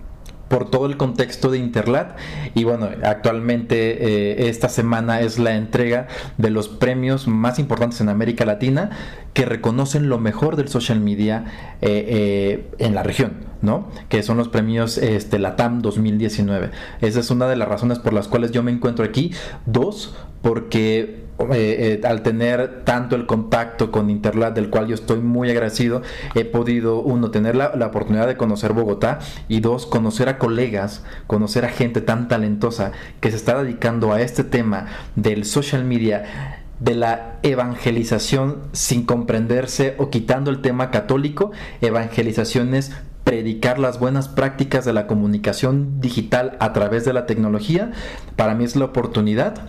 por 0.48 0.70
todo 0.70 0.86
el 0.86 0.96
contexto 0.96 1.50
de 1.50 1.58
Interlat 1.58 2.16
y 2.54 2.64
bueno, 2.64 2.88
actualmente 3.02 4.36
eh, 4.44 4.48
esta 4.48 4.68
semana 4.68 5.20
es 5.20 5.38
la 5.38 5.54
entrega 5.54 6.08
de 6.36 6.50
los 6.50 6.68
premios 6.68 7.28
más 7.28 7.58
importantes 7.58 8.00
en 8.00 8.08
América 8.08 8.44
Latina 8.44 8.90
que 9.34 9.44
reconocen 9.44 10.08
lo 10.08 10.18
mejor 10.18 10.56
del 10.56 10.68
social 10.68 11.00
media 11.00 11.44
eh, 11.80 12.04
eh, 12.08 12.70
en 12.78 12.94
la 12.94 13.02
región, 13.02 13.34
¿no? 13.62 13.88
Que 14.08 14.22
son 14.22 14.36
los 14.36 14.48
premios 14.48 14.98
este, 14.98 15.38
LATAM 15.38 15.80
2019. 15.80 16.70
Esa 17.00 17.20
es 17.20 17.30
una 17.30 17.46
de 17.46 17.54
las 17.54 17.68
razones 17.68 18.00
por 18.00 18.12
las 18.12 18.26
cuales 18.26 18.50
yo 18.50 18.62
me 18.62 18.72
encuentro 18.72 19.04
aquí. 19.04 19.32
Dos, 19.64 20.16
porque 20.42 21.27
eh, 21.52 22.00
al 22.04 22.22
tener 22.22 22.82
tanto 22.84 23.14
el 23.14 23.26
contacto 23.26 23.92
con 23.92 24.10
Interlat, 24.10 24.54
del 24.54 24.70
cual 24.70 24.88
yo 24.88 24.94
estoy 24.94 25.20
muy 25.20 25.50
agradecido, 25.50 26.02
he 26.34 26.44
podido, 26.44 27.00
uno, 27.00 27.30
tener 27.30 27.54
la, 27.54 27.86
oportunidad 27.86 28.26
de 28.26 28.36
conocer 28.36 28.72
Bogotá 28.72 29.20
y 29.48 29.60
dos, 29.60 29.86
conocer 29.86 30.28
a 30.28 30.38
colegas, 30.38 31.04
conocer 31.26 31.64
a 31.64 31.68
gente 31.68 32.00
tan 32.00 32.28
talentosa 32.28 32.92
que 33.20 33.30
se 33.30 33.36
está 33.36 33.62
dedicando 33.62 34.12
a 34.12 34.20
este 34.20 34.42
tema 34.42 34.86
del 35.14 35.44
social 35.44 35.84
media 35.84 36.58
de 36.80 36.94
la 36.94 37.38
evangelización 37.42 38.58
sin 38.72 39.04
comprenderse 39.04 39.94
o 39.98 40.10
quitando 40.10 40.50
el 40.50 40.60
tema 40.60 40.90
católico, 40.90 41.52
evangelizaciones 41.80 42.92
predicar 43.28 43.78
las 43.78 44.00
buenas 44.00 44.26
prácticas 44.26 44.86
de 44.86 44.94
la 44.94 45.06
comunicación 45.06 46.00
digital 46.00 46.56
a 46.60 46.72
través 46.72 47.04
de 47.04 47.12
la 47.12 47.26
tecnología, 47.26 47.92
para 48.36 48.54
mí 48.54 48.64
es 48.64 48.74
la 48.74 48.86
oportunidad 48.86 49.68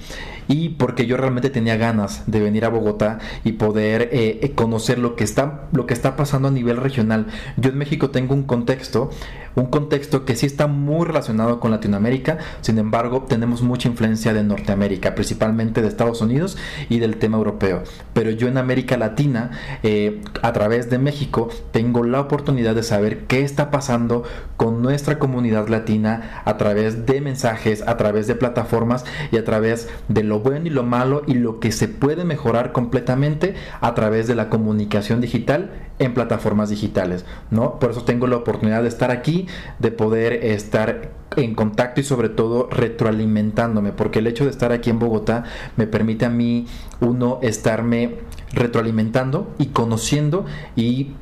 y 0.50 0.70
porque 0.70 1.06
yo 1.06 1.16
realmente 1.16 1.50
tenía 1.50 1.78
ganas 1.78 2.24
de 2.26 2.40
venir 2.40 2.66
a 2.66 2.70
Bogotá 2.70 3.20
y 3.44 3.54
poder 3.54 4.10
eh, 4.12 4.40
eh, 4.42 4.52
conocer 4.56 4.98
lo 4.98 5.16
que 5.16 5.24
está 5.24 5.68
lo 5.72 5.86
que 5.86 5.94
está 5.94 6.16
pasando 6.16 6.48
a 6.48 6.52
nivel 6.52 6.78
regional. 6.78 7.28
Yo 7.56 7.70
en 7.70 7.78
México 7.78 8.10
tengo 8.10 8.34
un 8.34 8.44
contexto, 8.44 9.12
un 9.56 9.68
contexto 9.68 10.26
que 10.26 10.36
sí 10.36 10.48
está 10.48 10.66
muy 10.66 11.06
relacionado 11.06 11.60
con 11.60 11.70
Latinoamérica, 11.70 12.40
sin 12.62 12.80
embargo 12.80 13.26
tenemos 13.30 13.62
mucha 13.62 13.90
influencia 13.90 14.34
de 14.34 14.44
Norteamérica, 14.44 15.14
principalmente 15.14 15.84
de 15.84 15.88
Estados 15.88 16.22
Unidos 16.22 16.58
y 16.90 16.98
del 16.98 17.18
tema 17.18 17.38
europeo. 17.38 17.84
Pero 18.14 18.32
yo 18.32 18.48
en 18.48 18.58
América 18.58 18.98
Latina, 18.98 19.52
eh, 19.84 20.22
a 20.42 20.52
través 20.52 20.90
de 20.90 20.98
México, 20.98 21.50
tengo 21.72 22.04
la 22.04 22.22
oportunidad 22.22 22.74
de 22.74 22.84
saber 22.84 23.26
qué 23.28 23.42
está 23.50 23.72
pasando 23.72 24.24
con 24.58 24.82
nuestra 24.82 25.20
comunidad 25.20 25.68
latina 25.68 26.42
a 26.46 26.58
través 26.58 27.06
de 27.06 27.22
mensajes, 27.22 27.84
a 27.86 27.98
través 27.98 28.28
de 28.28 28.36
plataformas 28.36 29.06
y 29.32 29.38
a 29.38 29.44
través 29.44 29.90
de 30.08 30.24
lo 30.24 30.40
bueno 30.40 30.68
y 30.68 30.70
lo 30.70 30.84
malo 30.84 31.24
y 31.28 31.34
lo 31.34 31.60
que 31.60 31.72
se 31.72 31.88
puede 31.88 32.26
mejorar 32.26 32.72
completamente 32.72 33.56
a 33.82 33.94
través 33.96 34.28
de 34.28 34.36
la 34.36 34.50
comunicación 34.50 35.22
digital 35.22 35.72
en 36.00 36.14
plataformas 36.14 36.70
digitales, 36.70 37.26
¿no? 37.52 37.80
Por 37.80 37.92
eso 37.92 38.04
tengo 38.04 38.28
la 38.28 38.38
oportunidad 38.38 38.82
de 38.82 38.88
estar 38.88 39.12
aquí, 39.12 39.48
de 39.80 39.92
poder 39.92 40.34
estar 40.46 41.12
en 41.36 41.56
contacto 41.56 42.02
y 42.02 42.04
sobre 42.04 42.30
todo 42.30 42.70
retroalimentándome, 42.72 43.92
porque 43.92 44.20
el 44.20 44.28
hecho 44.28 44.46
de 44.46 44.52
estar 44.52 44.72
aquí 44.72 44.90
en 44.90 45.00
Bogotá 45.00 45.44
me 45.76 45.88
permite 45.88 46.26
a 46.26 46.30
mí 46.30 46.68
uno 47.02 47.40
estarme 47.42 48.18
retroalimentando 48.54 49.54
y 49.60 49.68
conociendo 49.68 50.46
y 50.76 51.14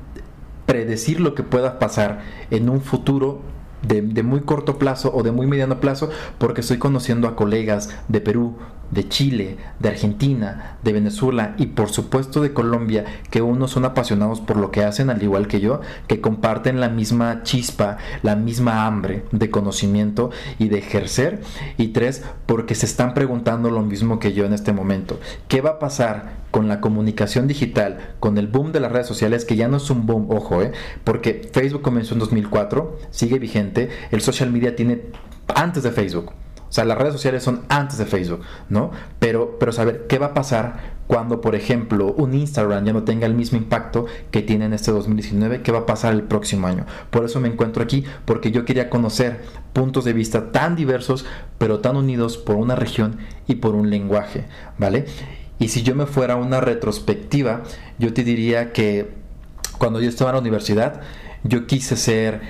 predecir 0.68 1.20
lo 1.20 1.34
que 1.34 1.42
pueda 1.42 1.80
pasar 1.80 2.22
en 2.52 2.70
un 2.70 2.82
futuro 2.82 3.42
de, 3.82 4.02
de, 4.02 4.22
muy 4.22 4.42
corto 4.42 4.78
plazo 4.78 5.12
o 5.16 5.24
de 5.24 5.32
muy 5.32 5.48
mediano 5.48 5.80
plazo 5.80 6.10
porque 6.38 6.62
estoy 6.62 6.78
conociendo 6.78 7.28
a 7.28 7.36
colegas 7.36 7.90
de 8.08 8.22
Perú, 8.22 8.58
de 8.92 9.08
Chile, 9.08 9.58
de 9.80 9.90
Argentina, 9.90 10.78
de 10.84 10.94
Venezuela 10.94 11.56
y 11.58 11.68
por 11.68 11.90
supuesto 11.90 12.42
de 12.42 12.54
Colombia, 12.54 13.06
que 13.30 13.42
unos 13.42 13.72
son 13.72 13.86
apasionados 13.86 14.42
por 14.42 14.58
lo 14.58 14.72
que 14.72 14.84
hacen 14.84 15.10
al 15.10 15.22
igual 15.22 15.48
que 15.48 15.60
yo, 15.60 15.82
que 16.08 16.22
comparten 16.22 16.80
la 16.80 16.90
misma 16.90 17.44
chispa, 17.44 17.98
la 18.24 18.36
misma 18.36 18.86
hambre 18.86 19.26
de 19.32 19.50
conocimiento 19.50 20.32
y 20.60 20.70
de 20.70 20.80
ejercer. 20.80 21.42
Y 21.78 21.90
tres, 21.90 22.24
porque 22.46 22.76
se 22.76 22.86
están 22.86 23.14
preguntando 23.14 23.70
lo 23.70 23.82
mismo 23.82 24.20
que 24.20 24.34
yo 24.34 24.46
en 24.46 24.54
este 24.54 24.74
momento. 24.74 25.20
¿Qué 25.48 25.62
va 25.62 25.72
a 25.72 25.80
pasar 25.80 26.38
con 26.52 26.68
la 26.68 26.82
comunicación 26.82 27.48
digital, 27.48 28.16
con 28.20 28.38
el 28.38 28.48
boom 28.48 28.72
de 28.72 28.80
las 28.80 28.92
redes 28.92 29.08
sociales, 29.08 29.46
que 29.46 29.56
ya 29.56 29.68
no 29.68 29.78
es 29.78 29.90
un 29.90 30.06
boom, 30.06 30.28
ojo, 30.30 30.62
eh, 30.62 30.72
porque 31.04 31.50
Facebook 31.52 31.82
comenzó 31.82 32.14
en 32.14 32.20
2004, 32.20 32.98
sigue 33.12 33.38
vigente, 33.38 33.90
el 34.12 34.22
social 34.22 34.52
media 34.52 34.76
tiene 34.76 35.02
antes 35.54 35.84
de 35.84 35.92
Facebook. 35.92 36.32
O 36.70 36.72
sea, 36.72 36.86
las 36.86 36.98
redes 36.98 37.14
sociales 37.14 37.44
son 37.44 37.62
antes 37.70 37.98
de 37.98 38.06
Facebook, 38.06 38.42
¿no? 38.70 38.92
Pero, 39.20 39.58
pero 39.60 39.72
saber 39.72 40.08
qué 40.08 40.20
va 40.20 40.28
a 40.28 40.34
pasar 40.34 40.98
cuando, 41.08 41.40
por 41.40 41.56
ejemplo, 41.56 42.14
un 42.18 42.34
Instagram 42.34 42.86
ya 42.86 42.94
no 42.94 43.04
tenga 43.04 43.26
el 43.26 43.34
mismo 43.34 43.58
impacto 43.58 44.06
que 44.30 44.42
tiene 44.42 44.66
en 44.66 44.74
este 44.74 44.92
2019, 44.92 45.62
qué 45.62 45.72
va 45.72 45.80
a 45.80 45.86
pasar 45.86 46.14
el 46.14 46.24
próximo 46.24 46.68
año. 46.68 46.86
Por 47.10 47.24
eso 47.24 47.40
me 47.40 47.48
encuentro 47.48 47.82
aquí, 47.82 48.04
porque 48.26 48.52
yo 48.52 48.66
quería 48.66 48.90
conocer 48.90 49.40
puntos 49.72 50.04
de 50.04 50.14
vista 50.14 50.52
tan 50.52 50.76
diversos, 50.76 51.26
pero 51.58 51.80
tan 51.80 51.96
unidos 51.96 52.38
por 52.38 52.58
una 52.58 52.76
región 52.76 53.18
y 53.48 53.56
por 53.56 53.74
un 53.76 53.90
lenguaje, 53.90 54.46
¿vale? 54.78 55.06
Y 55.60 55.70
si 55.70 55.82
yo 55.82 55.96
me 55.96 56.06
fuera 56.06 56.34
a 56.34 56.38
una 56.38 56.60
retrospectiva, 56.60 57.64
yo 57.98 58.14
te 58.14 58.24
diría 58.24 58.74
que 58.74 59.16
cuando 59.78 60.02
yo 60.02 60.10
estaba 60.10 60.32
en 60.32 60.36
la 60.36 60.42
universidad, 60.42 61.02
yo 61.44 61.68
quise 61.68 61.96
ser 61.96 62.42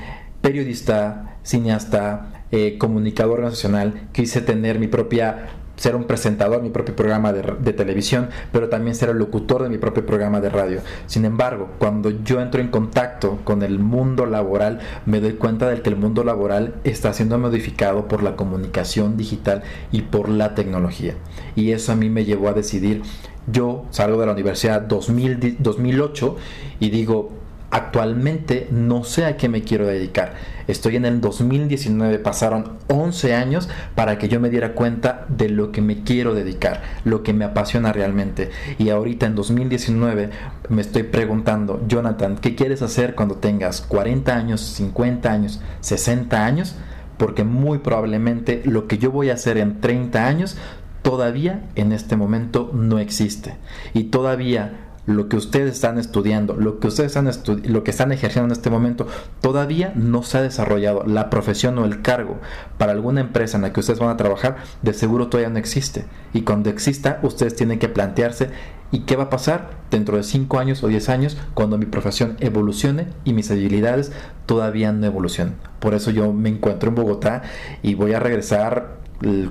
periodista, 0.42 1.38
cineasta, 1.44 2.37
eh, 2.52 2.78
comunicador 2.78 3.40
organizacional, 3.40 4.08
quise 4.14 4.42
tener 4.42 4.80
mi 4.80 4.88
propia 4.88 5.48
ser 5.78 5.96
un 5.96 6.06
presentador, 6.06 6.62
mi 6.62 6.70
propio 6.70 6.96
programa 6.96 7.32
de, 7.32 7.44
de, 7.60 7.74
televisión, 7.74 8.30
pero 8.52 8.68
también 8.68 8.96
ser 8.96 9.10
el 9.10 9.18
locutor 9.18 9.64
de 9.64 9.70
mi 9.70 9.78
propio 9.78 10.06
programa 10.06 10.42
de 10.42 10.50
radio. 10.50 10.82
Sin 11.06 11.24
embargo, 11.24 11.70
cuando 11.78 12.10
yo 12.10 12.42
entro 12.42 12.60
en 12.60 12.70
contacto 12.70 13.40
con 13.44 13.62
el 13.62 13.80
mundo 13.80 14.26
laboral, 14.26 14.80
me 15.06 15.22
doy 15.22 15.34
cuenta 15.34 15.70
de 15.70 15.82
que 15.82 15.90
el 15.90 15.96
mundo 15.96 16.24
laboral 16.24 16.76
está 16.84 17.14
siendo 17.14 17.38
modificado 17.38 18.08
por 18.08 18.24
la 18.24 18.36
comunicación 18.36 19.18
digital 19.18 19.64
y 19.92 20.02
por 20.02 20.30
la 20.30 20.56
tecnología. 20.56 21.14
Y 21.56 21.72
eso 21.72 21.92
a 21.92 21.96
mí 21.96 22.10
me 22.10 22.26
llevó 22.26 22.50
a 22.50 22.54
decidir, 22.54 23.04
yo 23.46 23.86
salgo 23.92 24.20
de 24.20 24.26
la 24.26 24.34
universidad 24.34 24.82
2000, 24.82 25.58
2008 25.60 26.36
y 26.80 26.90
digo, 26.90 27.32
actualmente 27.70 28.68
no 28.72 29.04
sé 29.04 29.26
a 29.26 29.38
qué 29.38 29.50
me 29.50 29.64
quiero 29.64 29.88
dedicar. 29.88 30.34
Estoy 30.68 30.96
en 30.96 31.06
el 31.06 31.22
2019, 31.22 32.20
pasaron 32.20 32.78
11 32.88 33.34
años 33.34 33.70
para 33.96 34.18
que 34.18 34.28
yo 34.28 34.40
me 34.40 34.50
diera 34.50 34.74
cuenta 34.74 35.26
de 35.30 35.50
lo 35.50 35.72
que 35.72 35.82
me 35.82 36.04
quiero 36.04 36.34
dedicar, 36.34 36.82
lo 37.04 37.24
que 37.24 37.34
me 37.34 37.46
apasiona 37.46 37.94
realmente. 37.94 38.50
Y 38.78 38.90
ahorita 38.90 39.26
en 39.26 39.36
2019 39.36 40.30
me 40.70 40.82
estoy 40.82 41.04
preguntando, 41.04 41.82
Jonathan, 41.88 42.38
¿qué 42.38 42.56
quieres 42.56 42.82
hacer 42.82 43.16
cuando 43.16 43.36
tengas 43.36 43.82
40 43.82 44.36
años, 44.36 44.62
50 44.62 45.32
años, 45.32 45.62
60 45.82 46.46
años? 46.46 46.76
Porque 47.18 47.44
muy 47.44 47.80
probablemente 47.80 48.62
lo 48.66 48.88
que 48.88 48.98
yo 48.98 49.12
voy 49.12 49.30
a 49.30 49.34
hacer 49.34 49.58
en 49.58 49.82
30 49.82 50.26
años 50.26 50.58
todavía 51.02 51.70
en 51.76 51.94
este 51.94 52.18
momento 52.18 52.70
no 52.74 53.00
existe. 53.00 53.56
Y 53.94 54.06
todavía 54.06 54.87
lo 55.08 55.30
que 55.30 55.38
ustedes 55.38 55.74
están 55.74 55.98
estudiando, 55.98 56.56
lo 56.56 56.80
que 56.80 56.88
ustedes 56.88 57.16
están 57.16 57.32
lo 57.64 57.84
que 57.84 57.92
están 57.92 58.12
ejerciendo 58.12 58.46
en 58.48 58.52
este 58.52 58.70
momento, 58.70 59.08
todavía 59.42 59.94
no 59.96 60.22
se 60.22 60.38
ha 60.38 60.42
desarrollado. 60.42 61.04
La 61.06 61.30
profesión 61.30 61.78
o 61.80 61.86
el 61.86 62.02
cargo 62.02 62.38
para 62.78 62.92
alguna 62.92 63.22
empresa 63.22 63.58
en 63.58 63.64
la 63.64 63.74
que 63.74 63.80
ustedes 63.80 64.00
van 64.00 64.10
a 64.10 64.18
trabajar, 64.18 64.58
de 64.82 64.94
seguro 64.94 65.28
todavía 65.28 65.50
no 65.50 65.58
existe. 65.58 66.06
Y 66.34 66.42
cuando 66.42 66.70
exista, 66.70 67.20
ustedes 67.24 67.56
tienen 67.56 67.80
que 67.80 67.90
plantearse 67.90 68.50
¿Y 68.92 69.00
qué 69.00 69.16
va 69.16 69.26
a 69.26 69.30
pasar 69.30 69.72
dentro 69.92 70.18
de 70.18 70.24
5 70.24 70.60
años 70.60 70.84
o 70.84 70.88
10 70.88 71.10
años 71.10 71.38
cuando 71.54 71.78
mi 71.78 71.86
profesión 71.86 72.38
evolucione 72.40 73.08
y 73.26 73.34
mis 73.34 73.52
habilidades 73.52 74.14
todavía 74.46 74.92
no 74.94 75.06
evolucionen? 75.06 75.56
Por 75.80 75.94
eso 75.94 76.12
yo 76.12 76.32
me 76.32 76.50
encuentro 76.50 76.90
en 76.90 76.96
Bogotá 76.96 77.42
y 77.84 77.96
voy 77.96 78.14
a 78.14 78.20
regresar 78.20 78.98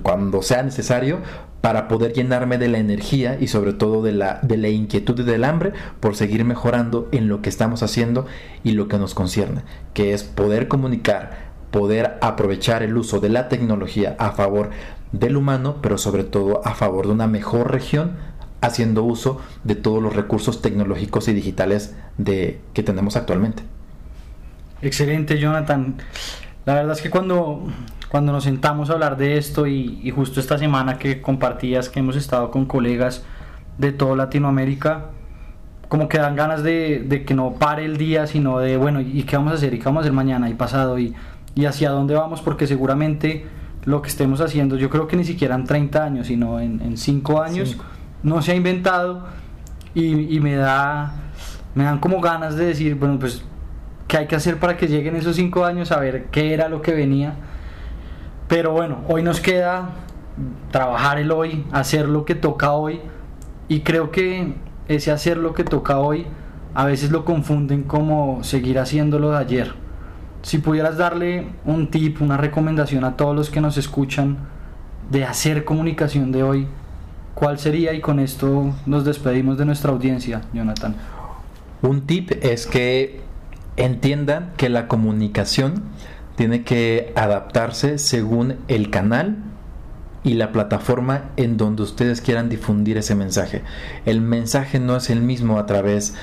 cuando 0.03 0.43
sea 0.43 0.63
necesario 0.63 1.19
para 1.61 1.89
poder 1.89 2.13
llenarme 2.13 2.59
de 2.59 2.69
la 2.69 2.79
energía 2.79 3.37
y 3.41 3.49
sobre 3.49 3.73
todo 3.73 4.03
de 4.03 4.13
la, 4.13 4.39
de 4.43 4.57
la 4.57 4.69
inquietud 4.69 5.19
y 5.19 5.25
del 5.25 5.45
hambre 5.45 5.73
por 6.01 6.15
seguir 6.15 6.45
mejorando 6.45 7.09
en 7.11 7.29
lo 7.29 7.43
que 7.43 7.49
estamos 7.49 7.83
haciendo 7.83 8.27
y 8.63 8.73
lo 8.73 8.89
que 8.89 8.99
nos 8.99 9.15
concierne, 9.15 9.63
que 9.93 10.15
es 10.15 10.23
poder 10.23 10.69
comunicar, 10.69 11.47
poder 11.73 12.19
aprovechar 12.21 12.83
el 12.85 12.97
uso 12.97 13.19
de 13.19 13.31
la 13.31 13.49
tecnología 13.49 14.15
a 14.19 14.31
favor 14.31 14.71
del 15.11 15.37
humano, 15.37 15.79
pero 15.83 15.99
sobre 15.99 16.25
todo 16.25 16.65
a 16.65 16.75
favor 16.75 17.07
de 17.07 17.13
una 17.13 17.27
mejor 17.27 17.73
región, 17.73 18.13
haciendo 18.61 19.05
uso 19.05 19.41
de 19.65 19.75
todos 19.75 20.03
los 20.03 20.15
recursos 20.15 20.63
tecnológicos 20.63 21.29
y 21.29 21.33
digitales 21.33 21.95
de, 22.19 22.61
que 22.73 22.83
tenemos 22.83 23.17
actualmente. 23.17 23.63
Excelente, 24.83 25.39
Jonathan. 25.39 25.97
La 26.65 26.75
verdad 26.75 26.93
es 26.93 27.03
que 27.03 27.11
cuando, 27.11 27.65
cuando 28.09 28.33
nos 28.33 28.45
sentamos 28.45 28.91
a 28.91 28.95
hablar 28.95 29.17
de 29.17 29.39
esto 29.39 29.67
y, 29.67 30.11
justo 30.11 30.41
esta 30.41 30.59
semana 30.59 30.99
que 30.99 31.23
compartías 31.23 31.89
que 31.89 32.01
hemos 32.01 32.17
estado 32.17 32.51
con 32.51 32.67
colegas 32.67 33.25
de 33.79 33.93
toda 33.93 34.17
Latinoamérica, 34.17 35.07
como 35.89 36.09
que 36.09 36.19
dan 36.19 36.35
ganas 36.35 36.63
de, 36.63 37.25
que 37.27 37.35
no 37.35 37.55
pare 37.55 37.85
el 37.85 37.97
día, 37.97 38.27
sino 38.27 38.59
de, 38.59 38.77
bueno, 38.77 39.01
¿y 39.01 39.23
qué 39.23 39.37
vamos 39.37 39.53
a 39.53 39.55
hacer? 39.57 39.75
¿Y 39.75 39.79
qué 39.79 39.85
vamos 39.85 40.01
a 40.01 40.03
hacer 40.03 40.13
mañana 40.13 40.51
y 40.51 40.55
pasado? 40.55 40.99
¿Y, 40.99 41.15
y 41.55 41.67
hacia 41.67 41.91
dónde 41.91 42.15
vamos? 42.15 42.43
Porque 42.43 42.67
seguramente 42.67 43.47
lo 43.85 44.03
que 44.03 44.09
estemos 44.09 44.41
haciendo, 44.41 44.77
yo 44.77 44.91
creo 44.91 45.07
que 45.07 45.17
ni 45.17 45.25
siquiera 45.25 45.55
en 45.55 45.65
30 45.65 46.05
años, 46.05 46.27
sino 46.27 46.59
en 46.59 46.97
5 46.97 47.41
años, 47.41 47.77
no 48.23 48.43
se 48.43 48.53
ha 48.53 48.55
inventado 48.55 49.27
y, 49.95 50.41
me 50.41 50.57
da 50.57 51.15
me 51.75 51.85
dan 51.85 51.99
como 51.99 52.21
ganas 52.21 52.57
de 52.57 52.67
decir, 52.67 52.95
bueno, 52.95 53.19
pues, 53.19 53.45
¿qué 54.09 54.17
hay 54.17 54.27
que 54.27 54.35
hacer 54.35 54.59
para 54.59 54.77
que 54.77 54.89
lleguen 54.89 55.15
esos 55.17 55.37
5 55.37 55.65
años 55.65 55.93
a 55.93 56.01
ver 56.01 56.27
qué 56.27 56.55
era 56.55 56.69
lo 56.69 56.81
que 56.81 56.93
venía? 56.95 57.35
Pero 58.49 58.73
bueno, 58.73 59.03
hoy 59.09 59.23
nos 59.23 59.41
queda 59.41 59.91
trabajar 60.71 61.19
el 61.19 61.31
hoy, 61.33 61.65
hacer 61.73 62.09
lo 62.09 62.25
que 62.25 62.35
toca 62.35 62.73
hoy 62.73 63.01
y 63.69 63.81
creo 63.81 64.11
que 64.11 64.55
ese 64.89 65.11
hacer 65.11 65.37
lo 65.37 65.53
que 65.53 65.65
toca 65.65 65.99
hoy 65.99 66.27
a 66.75 66.85
veces 66.85 67.11
lo 67.11 67.25
confunden 67.25 67.83
como 67.83 68.45
seguir 68.45 68.79
haciéndolo 68.79 69.31
de 69.33 69.39
ayer. 69.39 69.75
Si 70.43 70.59
pudieras 70.59 70.97
darle 70.97 71.49
un 71.65 71.91
tip, 71.91 72.21
una 72.23 72.37
recomendación 72.37 73.05
a 73.05 73.17
todos 73.17 73.35
los 73.35 73.51
que 73.51 73.61
nos 73.61 73.77
escuchan 73.77 74.37
de 75.11 75.25
hacer 75.25 75.65
comunicación 75.65 76.33
de 76.33 76.43
hoy, 76.43 76.69
¿cuál 77.37 77.59
sería? 77.59 77.93
Y 77.93 78.01
con 78.01 78.19
esto 78.19 78.75
nos 78.87 79.05
despedimos 79.05 79.59
de 79.59 79.67
nuestra 79.67 79.93
audiencia, 79.93 80.41
Jonathan. 80.53 80.97
Un 81.83 82.07
tip 82.07 82.33
es 82.43 82.67
que 82.67 83.21
entiendan 83.77 84.53
que 84.57 84.71
la 84.71 84.89
comunicación 84.89 85.85
tiene 86.35 86.65
que 86.65 87.13
adaptarse 87.15 87.99
según 87.99 88.57
el 88.69 88.91
canal 88.91 89.37
y 90.25 90.35
la 90.35 90.51
plataforma 90.51 91.25
en 91.37 91.59
donde 91.59 91.83
ustedes 91.83 92.23
quieran 92.23 92.49
difundir 92.49 92.97
ese 92.97 93.15
mensaje. 93.15 93.63
El 94.07 94.23
mensaje 94.23 94.81
no 94.81 94.97
es 94.97 95.11
el 95.11 95.21
mismo 95.21 95.59
a 95.59 95.67
través 95.67 96.15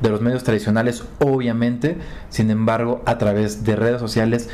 de 0.00 0.10
los 0.10 0.20
medios 0.20 0.42
tradicionales, 0.42 1.04
obviamente, 1.20 1.96
sin 2.30 2.50
embargo, 2.50 3.00
a 3.06 3.16
través 3.16 3.62
de 3.62 3.76
redes 3.76 4.00
sociales 4.00 4.50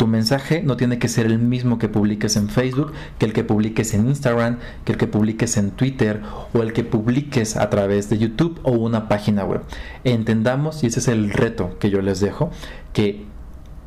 tu 0.00 0.06
mensaje 0.06 0.62
no 0.62 0.78
tiene 0.78 0.98
que 0.98 1.08
ser 1.08 1.26
el 1.26 1.38
mismo 1.38 1.78
que 1.78 1.90
publiques 1.90 2.34
en 2.36 2.48
Facebook, 2.48 2.94
que 3.18 3.26
el 3.26 3.34
que 3.34 3.44
publiques 3.44 3.92
en 3.92 4.08
Instagram, 4.08 4.56
que 4.86 4.92
el 4.92 4.98
que 4.98 5.06
publiques 5.06 5.58
en 5.58 5.72
Twitter 5.72 6.22
o 6.54 6.62
el 6.62 6.72
que 6.72 6.84
publiques 6.84 7.58
a 7.58 7.68
través 7.68 8.08
de 8.08 8.16
YouTube 8.16 8.58
o 8.62 8.72
una 8.72 9.08
página 9.08 9.44
web. 9.44 9.60
Entendamos, 10.04 10.82
y 10.82 10.86
ese 10.86 11.00
es 11.00 11.08
el 11.08 11.30
reto 11.30 11.78
que 11.78 11.90
yo 11.90 12.00
les 12.00 12.18
dejo, 12.20 12.50
que 12.94 13.26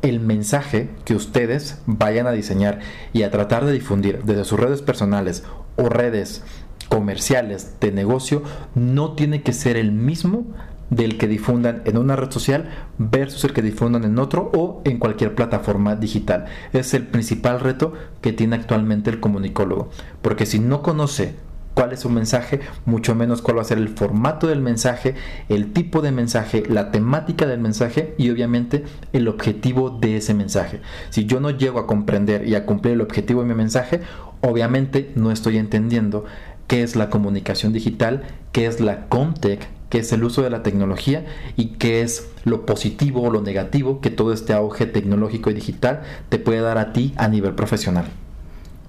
el 0.02 0.20
mensaje 0.20 0.88
que 1.04 1.16
ustedes 1.16 1.80
vayan 1.86 2.28
a 2.28 2.30
diseñar 2.30 2.78
y 3.12 3.24
a 3.24 3.32
tratar 3.32 3.64
de 3.64 3.72
difundir 3.72 4.22
desde 4.22 4.44
sus 4.44 4.60
redes 4.60 4.82
personales 4.82 5.42
o 5.74 5.88
redes 5.88 6.44
comerciales 6.88 7.74
de 7.80 7.90
negocio 7.90 8.44
no 8.76 9.14
tiene 9.14 9.42
que 9.42 9.52
ser 9.52 9.76
el 9.76 9.90
mismo 9.90 10.46
del 10.90 11.18
que 11.18 11.28
difundan 11.28 11.82
en 11.84 11.96
una 11.96 12.16
red 12.16 12.30
social 12.30 12.70
versus 12.98 13.44
el 13.44 13.52
que 13.52 13.62
difundan 13.62 14.04
en 14.04 14.18
otro 14.18 14.50
o 14.54 14.82
en 14.84 14.98
cualquier 14.98 15.34
plataforma 15.34 15.96
digital. 15.96 16.46
Es 16.72 16.94
el 16.94 17.06
principal 17.06 17.60
reto 17.60 17.92
que 18.20 18.32
tiene 18.32 18.56
actualmente 18.56 19.10
el 19.10 19.20
comunicólogo, 19.20 19.90
porque 20.22 20.46
si 20.46 20.58
no 20.58 20.82
conoce 20.82 21.34
cuál 21.74 21.92
es 21.92 22.00
su 22.00 22.08
mensaje, 22.08 22.60
mucho 22.86 23.14
menos 23.14 23.42
cuál 23.42 23.58
va 23.58 23.62
a 23.62 23.66
ser 23.66 23.78
el 23.78 23.88
formato 23.88 24.46
del 24.46 24.60
mensaje, 24.60 25.14
el 25.48 25.72
tipo 25.72 26.00
de 26.00 26.12
mensaje, 26.12 26.62
la 26.68 26.90
temática 26.90 27.46
del 27.46 27.60
mensaje 27.60 28.14
y 28.16 28.30
obviamente 28.30 28.84
el 29.12 29.28
objetivo 29.28 29.90
de 29.90 30.16
ese 30.16 30.34
mensaje. 30.34 30.80
Si 31.10 31.26
yo 31.26 31.40
no 31.40 31.50
llego 31.50 31.80
a 31.80 31.86
comprender 31.86 32.46
y 32.48 32.54
a 32.54 32.64
cumplir 32.64 32.94
el 32.94 33.00
objetivo 33.00 33.42
de 33.42 33.48
mi 33.48 33.54
mensaje, 33.54 34.00
obviamente 34.40 35.10
no 35.16 35.30
estoy 35.30 35.58
entendiendo 35.58 36.24
qué 36.68 36.82
es 36.82 36.96
la 36.96 37.10
comunicación 37.10 37.72
digital, 37.72 38.22
qué 38.52 38.66
es 38.66 38.80
la 38.80 39.08
Comtech, 39.08 39.68
qué 39.94 40.00
es 40.00 40.12
el 40.12 40.24
uso 40.24 40.42
de 40.42 40.50
la 40.50 40.64
tecnología 40.64 41.24
y 41.56 41.66
qué 41.76 42.02
es 42.02 42.28
lo 42.42 42.66
positivo 42.66 43.22
o 43.22 43.30
lo 43.30 43.42
negativo 43.42 44.00
que 44.00 44.10
todo 44.10 44.32
este 44.32 44.52
auge 44.52 44.86
tecnológico 44.86 45.50
y 45.50 45.54
digital 45.54 46.02
te 46.30 46.40
puede 46.40 46.62
dar 46.62 46.78
a 46.78 46.92
ti 46.92 47.14
a 47.16 47.28
nivel 47.28 47.54
profesional. 47.54 48.06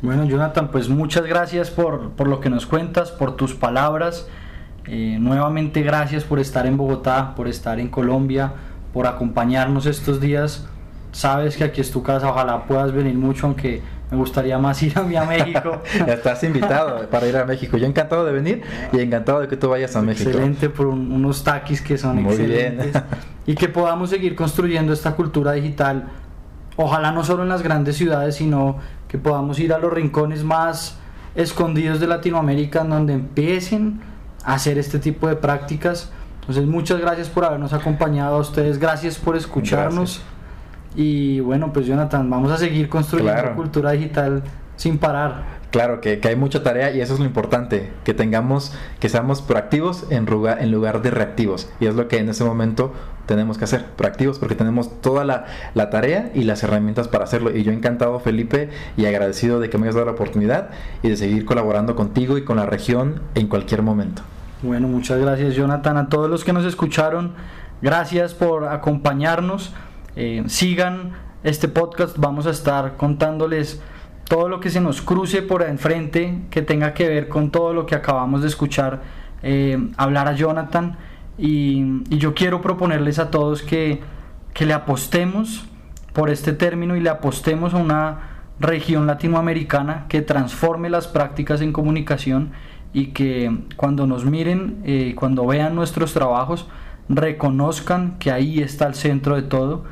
Bueno, 0.01 0.25
Jonathan, 0.25 0.71
pues 0.71 0.89
muchas 0.89 1.27
gracias 1.27 1.69
por, 1.69 2.19
lo 2.27 2.39
que 2.39 2.49
nos 2.49 2.65
cuentas, 2.65 3.11
por 3.11 3.35
tus 3.35 3.53
palabras. 3.53 4.27
Eh, 4.87 5.17
nuevamente 5.19 5.83
gracias 5.83 6.23
por 6.23 6.39
estar 6.39 6.65
en 6.65 6.75
Bogotá, 6.75 7.35
por 7.35 7.47
estar 7.47 7.79
en 7.79 7.89
Colombia, 7.89 8.53
por 8.91 9.05
acompañarnos 9.05 9.85
estos 9.85 10.19
días. 10.19 10.65
Sabes 11.11 11.55
que 11.55 11.65
aquí 11.65 11.81
es 11.81 11.91
tu 11.91 12.01
casa, 12.01 12.31
ojalá 12.31 12.65
puedas 12.65 12.91
venir 12.91 13.13
mucho, 13.13 13.45
aunque 13.45 13.83
me 14.11 14.17
gustaría 14.17 14.57
más 14.59 14.81
ir 14.83 14.97
a 14.97 15.03
mí 15.03 15.15
a 15.15 15.23
México. 15.23 15.81
ya 16.05 16.13
estás 16.13 16.43
invitado 16.43 17.09
para 17.09 17.27
ir 17.27 17.35
a 17.37 17.45
México. 17.45 17.77
Yo 17.77 17.87
encantado 17.87 18.25
de 18.25 18.31
venir 18.31 18.61
y 18.93 18.99
encantado 18.99 19.39
de 19.41 19.47
que 19.47 19.57
tú 19.57 19.69
vayas 19.69 19.95
a 19.95 20.01
México. 20.01 20.29
Excelente 20.29 20.69
por 20.69 20.87
unos 20.87 21.43
taquis 21.43 21.81
que 21.81 21.97
son 21.97 22.21
Muy 22.21 22.33
excelentes. 22.33 22.91
Bien. 22.93 23.03
y 23.47 23.55
que 23.55 23.67
podamos 23.67 24.11
seguir 24.11 24.35
construyendo 24.35 24.93
esta 24.93 25.15
cultura 25.15 25.53
digital. 25.53 26.05
Ojalá 26.77 27.11
no 27.11 27.23
solo 27.23 27.43
en 27.43 27.49
las 27.49 27.63
grandes 27.63 27.97
ciudades, 27.97 28.35
sino 28.35 28.77
que 29.07 29.17
podamos 29.17 29.59
ir 29.59 29.73
a 29.73 29.79
los 29.79 29.91
rincones 29.91 30.43
más 30.43 30.99
escondidos 31.33 31.99
de 31.99 32.07
Latinoamérica 32.07 32.81
en 32.81 32.89
donde 32.89 33.13
empiecen 33.13 34.01
a 34.43 34.53
hacer 34.53 34.77
este 34.77 34.99
tipo 34.99 35.27
de 35.27 35.35
prácticas. 35.35 36.11
Entonces 36.41 36.65
muchas 36.65 36.99
gracias 36.99 37.29
por 37.29 37.43
habernos 37.43 37.73
acompañado 37.73 38.35
a 38.35 38.39
ustedes, 38.39 38.77
gracias 38.77 39.17
por 39.17 39.35
escucharnos 39.35 40.21
y 40.95 41.39
bueno 41.39 41.71
pues 41.73 41.85
Jonathan, 41.85 42.29
vamos 42.29 42.51
a 42.51 42.57
seguir 42.57 42.89
construyendo 42.89 43.55
cultura 43.55 43.91
digital 43.91 44.43
sin 44.75 44.97
parar. 44.97 45.55
Claro, 45.71 45.99
que, 45.99 46.21
hay 46.23 46.37
mucha 46.37 46.63
tarea 46.63 46.91
y 46.91 47.01
eso 47.01 47.13
es 47.15 47.19
lo 47.19 47.25
importante, 47.25 47.91
que 48.05 48.13
tengamos, 48.13 48.73
que 49.01 49.09
seamos 49.09 49.41
proactivos 49.41 50.05
en 50.09 50.25
lugar, 50.25 50.61
en 50.61 50.71
lugar 50.71 51.01
de 51.01 51.11
reactivos. 51.11 51.69
Y 51.81 51.87
es 51.87 51.95
lo 51.95 52.07
que 52.07 52.17
en 52.17 52.29
ese 52.29 52.45
momento 52.45 52.93
tenemos 53.25 53.57
que 53.57 53.65
hacer, 53.65 53.83
proactivos, 53.83 54.39
porque 54.39 54.55
tenemos 54.55 55.01
toda 55.01 55.25
la, 55.25 55.45
la, 55.73 55.89
tarea 55.89 56.31
y 56.33 56.43
las 56.43 56.63
herramientas 56.63 57.09
para 57.09 57.25
hacerlo. 57.25 57.53
Y 57.53 57.63
yo 57.63 57.73
encantado, 57.73 58.17
Felipe, 58.21 58.69
y 58.95 59.05
agradecido 59.05 59.59
de 59.59 59.69
que 59.69 59.77
me 59.77 59.83
hayas 59.83 59.95
dado 59.95 60.05
la 60.05 60.13
oportunidad 60.13 60.69
y 61.03 61.09
de 61.09 61.17
seguir 61.17 61.43
colaborando 61.43 61.97
contigo 61.97 62.37
y 62.37 62.45
con 62.45 62.55
la 62.55 62.65
región 62.65 63.21
en 63.33 63.47
cualquier 63.47 63.81
momento. 63.81 64.21
Bueno, 64.61 64.87
muchas 64.87 65.19
gracias, 65.19 65.55
Jonathan. 65.55 65.97
A 65.97 66.07
todos 66.07 66.29
los 66.29 66.45
que 66.45 66.53
nos 66.53 66.63
escucharon, 66.63 67.33
gracias 67.81 68.33
por 68.33 68.65
acompañarnos. 68.69 69.73
Eh, 70.15 70.43
sigan 70.47 71.11
este 71.43 71.67
podcast, 71.67 72.17
vamos 72.17 72.47
a 72.47 72.51
estar 72.51 72.95
contándoles 72.95 73.81
todo 74.27 74.49
lo 74.49 74.59
que 74.59 74.69
se 74.69 74.81
nos 74.81 75.01
cruce 75.01 75.41
por 75.41 75.61
enfrente 75.61 76.41
que 76.49 76.61
tenga 76.61 76.93
que 76.93 77.07
ver 77.07 77.27
con 77.27 77.51
todo 77.51 77.73
lo 77.73 77.85
que 77.85 77.95
acabamos 77.95 78.41
de 78.41 78.47
escuchar 78.47 79.01
eh, 79.43 79.77
hablar 79.97 80.27
a 80.27 80.33
Jonathan. 80.33 80.97
Y, 81.37 82.03
yo 82.17 82.33
quiero 82.33 82.61
proponerles 82.61 83.19
a 83.19 83.29
todos 83.29 83.61
que, 83.61 84.01
que 84.53 84.65
le 84.65 84.73
apostemos 84.73 85.65
por 86.13 86.29
este 86.29 86.53
término 86.53 86.95
y 86.95 87.01
le 87.01 87.09
apostemos 87.09 87.73
a 87.73 87.77
una 87.77 88.19
región 88.59 89.05
latinoamericana 89.05 90.05
que 90.07 90.21
transforme 90.21 90.89
las 90.89 91.07
prácticas 91.07 91.59
en 91.59 91.73
comunicación 91.73 92.51
y 92.93 93.07
que 93.07 93.55
cuando 93.75 94.07
nos 94.07 94.23
miren, 94.23 94.81
eh, 94.85 95.13
cuando 95.15 95.45
vean 95.45 95.75
nuestros 95.75 96.13
trabajos, 96.13 96.67
reconozcan 97.09 98.17
que 98.17 98.31
ahí 98.31 98.61
está 98.61 98.87
el 98.87 98.95
centro 98.95 99.35
de 99.35 99.43
todo 99.43 99.83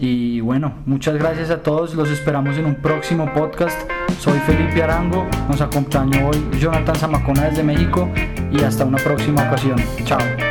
y 0.00 0.40
bueno, 0.40 0.72
muchas 0.86 1.16
gracias 1.16 1.50
a 1.50 1.62
todos, 1.62 1.94
los 1.94 2.10
esperamos 2.10 2.56
en 2.56 2.64
un 2.64 2.76
próximo 2.76 3.30
podcast. 3.34 3.78
Soy 4.18 4.38
Felipe 4.40 4.82
Arango, 4.82 5.26
nos 5.48 5.60
acompañó 5.60 6.28
hoy 6.28 6.58
Jonathan 6.58 6.96
Zamacona 6.96 7.44
desde 7.44 7.62
México 7.62 8.08
y 8.50 8.62
hasta 8.62 8.84
una 8.86 8.98
próxima 8.98 9.46
ocasión. 9.46 9.76
Chao. 10.04 10.49